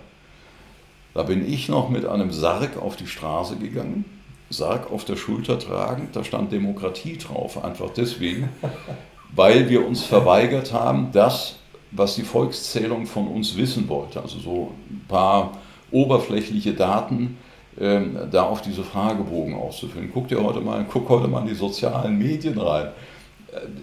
Da 1.18 1.24
bin 1.24 1.52
ich 1.52 1.68
noch 1.68 1.88
mit 1.88 2.06
einem 2.06 2.30
Sarg 2.30 2.80
auf 2.80 2.94
die 2.94 3.08
Straße 3.08 3.56
gegangen, 3.56 4.04
Sarg 4.50 4.92
auf 4.92 5.04
der 5.04 5.16
Schulter 5.16 5.58
tragend, 5.58 6.14
da 6.14 6.22
stand 6.22 6.52
Demokratie 6.52 7.18
drauf, 7.18 7.64
einfach 7.64 7.90
deswegen, 7.90 8.50
weil 9.34 9.68
wir 9.68 9.84
uns 9.84 10.04
verweigert 10.04 10.72
haben, 10.72 11.08
das, 11.10 11.56
was 11.90 12.14
die 12.14 12.22
Volkszählung 12.22 13.04
von 13.06 13.26
uns 13.26 13.56
wissen 13.56 13.88
wollte, 13.88 14.22
also 14.22 14.38
so 14.38 14.74
ein 14.88 15.06
paar 15.08 15.58
oberflächliche 15.90 16.72
Daten, 16.72 17.36
ähm, 17.80 18.16
da 18.30 18.44
auf 18.44 18.62
diese 18.62 18.84
Fragebogen 18.84 19.54
auszufüllen. 19.54 20.12
Guck 20.14 20.28
dir 20.28 20.40
heute 20.40 20.60
mal, 20.60 20.86
guck 20.88 21.08
heute 21.08 21.26
mal 21.26 21.40
in 21.40 21.48
die 21.48 21.54
sozialen 21.56 22.16
Medien 22.16 22.58
rein. 22.58 22.92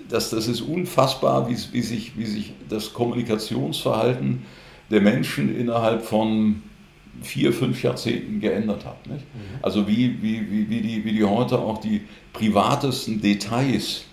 Das, 0.07 0.29
das 0.29 0.47
ist 0.47 0.61
unfassbar, 0.61 1.49
wie, 1.49 1.57
wie, 1.73 1.81
sich, 1.81 2.17
wie 2.17 2.27
sich 2.27 2.53
das 2.69 2.93
Kommunikationsverhalten 2.93 4.45
der 4.89 5.01
Menschen 5.01 5.53
innerhalb 5.53 6.05
von 6.05 6.61
vier, 7.21 7.53
fünf 7.53 7.83
Jahrzehnten 7.83 8.39
geändert 8.39 8.85
hat. 8.85 9.07
Nicht? 9.07 9.25
Also 9.61 9.87
wie, 9.87 10.21
wie, 10.21 10.49
wie, 10.49 10.69
wie, 10.69 10.81
die, 10.81 11.05
wie 11.05 11.11
die 11.11 11.23
heute 11.23 11.59
auch 11.59 11.79
die 11.79 12.01
privatesten 12.33 13.21
Details 13.21 14.05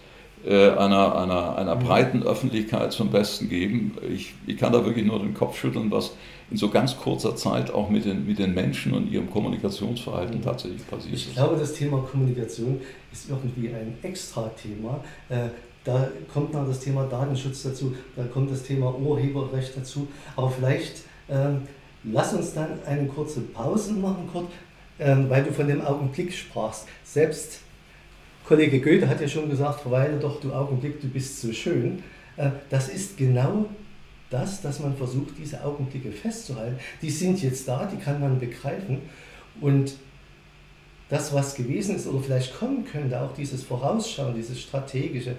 äh, 0.44 0.70
einer, 0.70 1.16
einer, 1.16 1.56
einer 1.56 1.74
mhm. 1.76 1.80
breiten 1.80 2.22
Öffentlichkeit 2.22 2.92
zum 2.92 3.10
Besten 3.10 3.48
geben. 3.48 3.96
Ich, 4.12 4.34
ich 4.46 4.56
kann 4.56 4.72
da 4.72 4.84
wirklich 4.84 5.06
nur 5.06 5.20
den 5.20 5.34
Kopf 5.34 5.58
schütteln, 5.58 5.90
was 5.90 6.16
in 6.50 6.56
so 6.56 6.68
ganz 6.68 6.96
kurzer 6.96 7.36
Zeit 7.36 7.72
auch 7.72 7.88
mit 7.88 8.04
den, 8.04 8.26
mit 8.26 8.38
den 8.38 8.52
Menschen 8.52 8.92
und 8.92 9.10
ihrem 9.10 9.30
Kommunikationsverhalten 9.30 10.38
mhm. 10.38 10.42
tatsächlich 10.42 10.86
passiert 10.88 11.14
ist. 11.14 11.28
Ich 11.28 11.34
glaube, 11.34 11.56
das 11.56 11.74
Thema 11.74 11.98
Kommunikation 11.98 12.80
ist 13.12 13.30
irgendwie 13.30 13.68
ein 13.68 13.96
Extra-Thema. 14.02 15.00
Äh, 15.28 15.48
da 15.84 16.08
kommt 16.32 16.52
noch 16.52 16.66
das 16.66 16.80
Thema 16.80 17.04
Datenschutz 17.04 17.62
dazu, 17.64 17.94
da 18.16 18.24
kommt 18.24 18.50
das 18.50 18.62
Thema 18.62 18.94
Urheberrecht 18.94 19.76
dazu, 19.76 20.06
aber 20.36 20.50
vielleicht 20.50 21.02
ähm, 21.28 21.62
Lass 22.04 22.32
uns 22.32 22.52
dann 22.52 22.82
eine 22.84 23.06
kurze 23.06 23.40
Pause 23.40 23.92
machen, 23.92 24.28
Kurt, 24.32 24.50
ähm, 24.98 25.30
weil 25.30 25.44
du 25.44 25.52
von 25.52 25.68
dem 25.68 25.82
Augenblick 25.82 26.32
sprachst. 26.32 26.86
Selbst 27.04 27.60
Kollege 28.44 28.80
Goethe 28.80 29.08
hat 29.08 29.20
ja 29.20 29.28
schon 29.28 29.48
gesagt, 29.48 29.80
verweile 29.80 30.18
doch 30.18 30.40
du 30.40 30.52
Augenblick, 30.52 31.00
du 31.00 31.08
bist 31.08 31.40
so 31.40 31.52
schön. 31.52 32.02
Äh, 32.36 32.50
das 32.70 32.88
ist 32.88 33.16
genau 33.16 33.66
das, 34.30 34.62
dass 34.62 34.80
man 34.80 34.96
versucht, 34.96 35.34
diese 35.38 35.62
Augenblicke 35.62 36.10
festzuhalten. 36.10 36.78
Die 37.02 37.10
sind 37.10 37.42
jetzt 37.42 37.68
da, 37.68 37.86
die 37.86 38.02
kann 38.02 38.20
man 38.20 38.40
begreifen. 38.40 38.98
Und 39.60 39.94
das, 41.08 41.32
was 41.34 41.54
gewesen 41.54 41.96
ist 41.96 42.06
oder 42.06 42.22
vielleicht 42.22 42.58
kommen 42.58 42.86
könnte, 42.86 43.20
auch 43.20 43.34
dieses 43.34 43.62
Vorausschauen, 43.62 44.34
dieses 44.34 44.60
Strategische, 44.60 45.36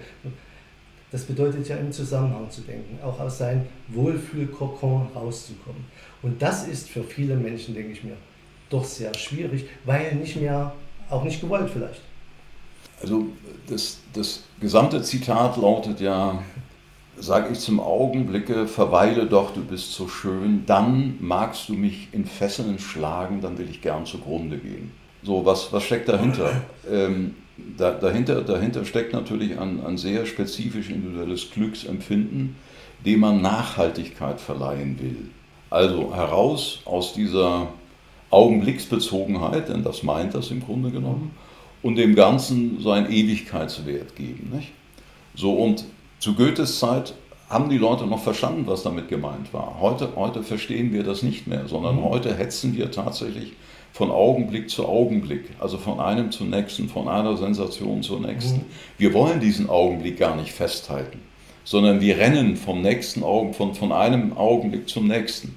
das 1.10 1.24
bedeutet 1.24 1.68
ja 1.68 1.76
im 1.76 1.92
Zusammenhang 1.92 2.50
zu 2.50 2.62
denken, 2.62 2.98
auch 3.02 3.18
aus 3.20 3.38
seinem 3.38 3.66
Wohlfühlkokon 3.88 5.08
rauszukommen. 5.14 5.84
Und 6.22 6.40
das 6.42 6.66
ist 6.66 6.88
für 6.88 7.04
viele 7.04 7.36
Menschen, 7.36 7.74
denke 7.74 7.92
ich 7.92 8.02
mir, 8.02 8.16
doch 8.70 8.84
sehr 8.84 9.14
schwierig, 9.14 9.66
weil 9.84 10.14
nicht 10.16 10.36
mehr, 10.36 10.72
auch 11.10 11.22
nicht 11.22 11.40
gewollt 11.40 11.70
vielleicht. 11.70 12.00
Also 13.00 13.26
das, 13.68 13.98
das 14.12 14.42
gesamte 14.60 15.02
Zitat 15.02 15.56
lautet 15.56 16.00
ja, 16.00 16.42
sage 17.18 17.52
ich 17.52 17.60
zum 17.60 17.80
Augenblicke, 17.80 18.66
verweile 18.66 19.26
doch, 19.26 19.52
du 19.52 19.62
bist 19.62 19.92
so 19.92 20.08
schön, 20.08 20.64
dann 20.66 21.16
magst 21.20 21.68
du 21.68 21.74
mich 21.74 22.08
in 22.12 22.24
Fesseln 22.24 22.78
schlagen, 22.78 23.40
dann 23.40 23.58
will 23.58 23.68
ich 23.70 23.80
gern 23.80 24.06
zugrunde 24.06 24.58
gehen. 24.58 24.90
So, 25.22 25.44
was, 25.44 25.72
was 25.72 25.82
steckt 25.84 26.08
dahinter? 26.08 26.62
Ähm, 26.90 27.34
da, 27.76 27.92
dahinter? 27.92 28.42
Dahinter 28.42 28.84
steckt 28.84 29.12
natürlich 29.12 29.58
ein, 29.58 29.84
ein 29.84 29.98
sehr 29.98 30.26
spezifisch 30.26 30.90
individuelles 30.90 31.50
Glücksempfinden, 31.50 32.56
dem 33.04 33.20
man 33.20 33.42
Nachhaltigkeit 33.42 34.40
verleihen 34.40 34.98
will. 35.00 35.30
Also 35.70 36.14
heraus 36.14 36.80
aus 36.84 37.12
dieser 37.14 37.68
Augenblicksbezogenheit, 38.30 39.68
denn 39.68 39.82
das 39.82 40.02
meint 40.02 40.34
das 40.34 40.50
im 40.50 40.60
Grunde 40.60 40.90
genommen, 40.90 41.32
und 41.82 41.96
dem 41.96 42.14
Ganzen 42.14 42.80
seinen 42.80 43.10
Ewigkeitswert 43.10 44.16
geben. 44.16 44.50
Nicht? 44.54 44.72
So, 45.34 45.52
und 45.52 45.84
zu 46.18 46.34
Goethes 46.34 46.78
Zeit 46.78 47.14
haben 47.54 47.70
die 47.70 47.78
Leute 47.78 48.06
noch 48.06 48.22
verstanden, 48.22 48.64
was 48.66 48.82
damit 48.82 49.08
gemeint 49.08 49.54
war. 49.54 49.78
Heute, 49.80 50.10
heute 50.16 50.42
verstehen 50.42 50.92
wir 50.92 51.04
das 51.04 51.22
nicht 51.22 51.46
mehr, 51.46 51.66
sondern 51.66 51.96
mhm. 51.96 52.04
heute 52.04 52.36
hetzen 52.36 52.76
wir 52.76 52.90
tatsächlich 52.90 53.54
von 53.92 54.10
Augenblick 54.10 54.68
zu 54.68 54.86
Augenblick, 54.86 55.44
also 55.58 55.78
von 55.78 56.00
einem 56.00 56.30
zum 56.32 56.50
nächsten, 56.50 56.88
von 56.88 57.08
einer 57.08 57.36
Sensation 57.38 58.02
zur 58.02 58.20
nächsten. 58.20 58.58
Mhm. 58.58 58.66
Wir 58.98 59.14
wollen 59.14 59.40
diesen 59.40 59.70
Augenblick 59.70 60.18
gar 60.18 60.36
nicht 60.36 60.52
festhalten, 60.52 61.20
sondern 61.64 62.02
wir 62.02 62.18
rennen 62.18 62.56
vom 62.56 62.82
nächsten 62.82 63.22
Augen, 63.22 63.54
von, 63.54 63.74
von 63.74 63.92
einem 63.92 64.36
Augenblick 64.36 64.88
zum 64.88 65.08
nächsten 65.08 65.54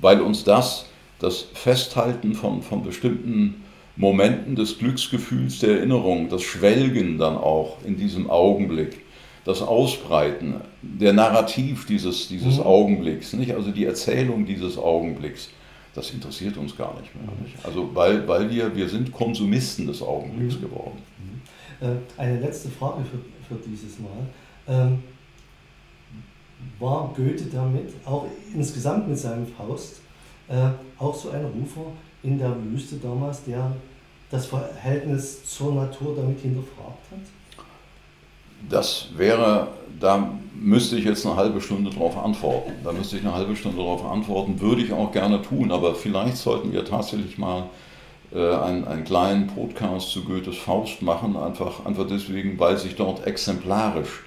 weil 0.00 0.20
uns 0.20 0.44
das, 0.44 0.86
das 1.18 1.46
Festhalten 1.54 2.34
von, 2.34 2.62
von 2.62 2.82
bestimmten 2.82 3.64
Momenten 3.96 4.54
des 4.54 4.78
Glücksgefühls, 4.78 5.58
der 5.58 5.78
Erinnerung, 5.78 6.28
das 6.28 6.42
Schwelgen 6.42 7.18
dann 7.18 7.36
auch 7.36 7.78
in 7.84 7.96
diesem 7.96 8.30
Augenblick, 8.30 9.00
das 9.48 9.62
Ausbreiten, 9.62 10.60
der 10.82 11.14
Narrativ 11.14 11.86
dieses, 11.86 12.28
dieses 12.28 12.58
mhm. 12.58 12.64
Augenblicks, 12.64 13.32
nicht? 13.32 13.54
also 13.54 13.70
die 13.70 13.86
Erzählung 13.86 14.44
dieses 14.44 14.76
Augenblicks, 14.76 15.48
das 15.94 16.10
interessiert 16.10 16.58
uns 16.58 16.76
gar 16.76 17.00
nicht 17.00 17.14
mehr. 17.14 17.24
Nicht? 17.42 17.56
Also 17.64 17.88
weil, 17.94 18.28
weil 18.28 18.50
wir, 18.50 18.76
wir 18.76 18.86
sind 18.90 19.10
Konsumisten 19.10 19.86
des 19.86 20.02
Augenblicks 20.02 20.56
mhm. 20.56 20.60
geworden. 20.60 21.02
Äh, 21.80 22.20
eine 22.20 22.40
letzte 22.40 22.68
Frage 22.68 23.02
für, 23.04 23.54
für 23.54 23.58
dieses 23.66 23.98
Mal. 23.98 24.10
Ähm, 24.68 24.98
war 26.78 27.14
Goethe 27.16 27.46
damit, 27.50 27.94
auch 28.04 28.26
insgesamt 28.54 29.08
mit 29.08 29.16
seinem 29.16 29.46
Faust, 29.46 30.02
äh, 30.48 30.68
auch 30.98 31.14
so 31.14 31.30
ein 31.30 31.46
Rufer 31.46 31.86
in 32.22 32.38
der 32.38 32.54
Wüste 32.64 32.96
damals, 32.96 33.44
der 33.44 33.74
das 34.30 34.44
Verhältnis 34.44 35.42
zur 35.46 35.74
Natur 35.74 36.16
damit 36.16 36.38
hinterfragt 36.38 37.10
hat? 37.10 37.37
Das 38.68 39.08
wäre, 39.16 39.68
da 40.00 40.28
müsste 40.54 40.96
ich 40.96 41.04
jetzt 41.04 41.24
eine 41.24 41.36
halbe 41.36 41.60
Stunde 41.60 41.90
darauf 41.90 42.16
antworten. 42.16 42.72
Da 42.84 42.92
müsste 42.92 43.16
ich 43.16 43.22
eine 43.22 43.34
halbe 43.34 43.56
Stunde 43.56 43.78
darauf 43.78 44.04
antworten, 44.04 44.60
würde 44.60 44.82
ich 44.82 44.92
auch 44.92 45.12
gerne 45.12 45.40
tun, 45.42 45.70
aber 45.70 45.94
vielleicht 45.94 46.36
sollten 46.36 46.72
wir 46.72 46.84
tatsächlich 46.84 47.38
mal 47.38 47.64
äh, 48.34 48.54
einen, 48.54 48.86
einen 48.86 49.04
kleinen 49.04 49.46
Podcast 49.46 50.10
zu 50.10 50.24
Goethes 50.24 50.58
Faust 50.58 51.02
machen, 51.02 51.36
einfach, 51.36 51.86
einfach 51.86 52.06
deswegen, 52.06 52.58
weil 52.58 52.76
sich 52.76 52.96
dort 52.96 53.26
exemplarisch 53.26 54.24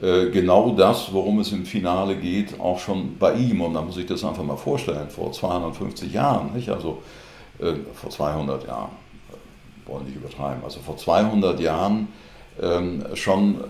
äh, 0.00 0.26
genau 0.26 0.74
das, 0.76 1.12
worum 1.12 1.40
es 1.40 1.52
im 1.52 1.64
Finale 1.64 2.16
geht, 2.16 2.60
auch 2.60 2.78
schon 2.78 3.16
bei 3.18 3.34
ihm, 3.34 3.62
und 3.62 3.74
da 3.74 3.82
muss 3.82 3.96
ich 3.96 4.06
das 4.06 4.22
einfach 4.24 4.44
mal 4.44 4.56
vorstellen, 4.56 5.08
vor 5.08 5.32
250 5.32 6.12
Jahren, 6.12 6.52
nicht? 6.54 6.68
also 6.68 7.02
äh, 7.58 7.72
vor 7.94 8.10
200 8.10 8.66
Jahren, 8.66 8.90
äh, 9.30 9.88
wollen 9.90 10.04
nicht 10.04 10.16
übertreiben, 10.16 10.62
also 10.62 10.80
vor 10.80 10.96
200 10.96 11.58
Jahren 11.60 12.08
ähm, 12.60 13.04
schon 13.14 13.64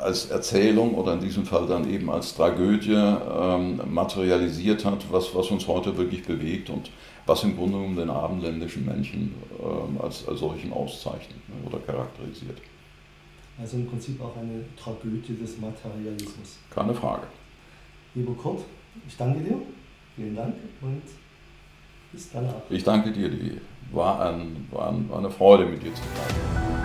als 0.00 0.26
Erzählung 0.30 0.94
oder 0.94 1.14
in 1.14 1.20
diesem 1.20 1.44
Fall 1.44 1.66
dann 1.66 1.88
eben 1.88 2.10
als 2.10 2.34
Tragödie 2.34 2.92
ähm, 2.92 3.80
materialisiert 3.88 4.84
hat, 4.84 5.04
was, 5.10 5.34
was 5.34 5.50
uns 5.50 5.66
heute 5.68 5.96
wirklich 5.96 6.24
bewegt 6.24 6.70
und 6.70 6.90
was 7.24 7.44
im 7.44 7.56
Grunde 7.56 7.78
genommen 7.78 7.96
den 7.96 8.10
abendländischen 8.10 8.84
Menschen 8.84 9.34
ähm, 9.60 10.00
als, 10.00 10.26
als 10.26 10.40
solchen 10.40 10.72
auszeichnet 10.72 11.38
ne, 11.48 11.54
oder 11.68 11.78
charakterisiert. 11.78 12.58
Also 13.60 13.76
im 13.76 13.86
Prinzip 13.86 14.20
auch 14.20 14.36
eine 14.36 14.64
Tragödie 14.76 15.36
des 15.36 15.58
Materialismus. 15.58 16.58
Keine 16.70 16.94
Frage. 16.94 17.26
Lieber 18.14 18.34
Kurt, 18.34 18.62
ich 19.06 19.16
danke 19.16 19.40
dir. 19.40 19.56
Vielen 20.16 20.34
Dank 20.34 20.54
und 20.80 21.02
bis 22.10 22.30
dann. 22.32 22.48
Ich 22.68 22.82
danke 22.82 23.12
dir, 23.12 23.28
die 23.30 23.60
war, 23.92 24.20
ein, 24.20 24.66
war, 24.70 24.88
ein, 24.88 25.08
war 25.08 25.18
eine 25.18 25.30
Freude 25.30 25.66
mit 25.66 25.82
dir 25.82 25.94
zu 25.94 26.02
bleiben. 26.02 26.81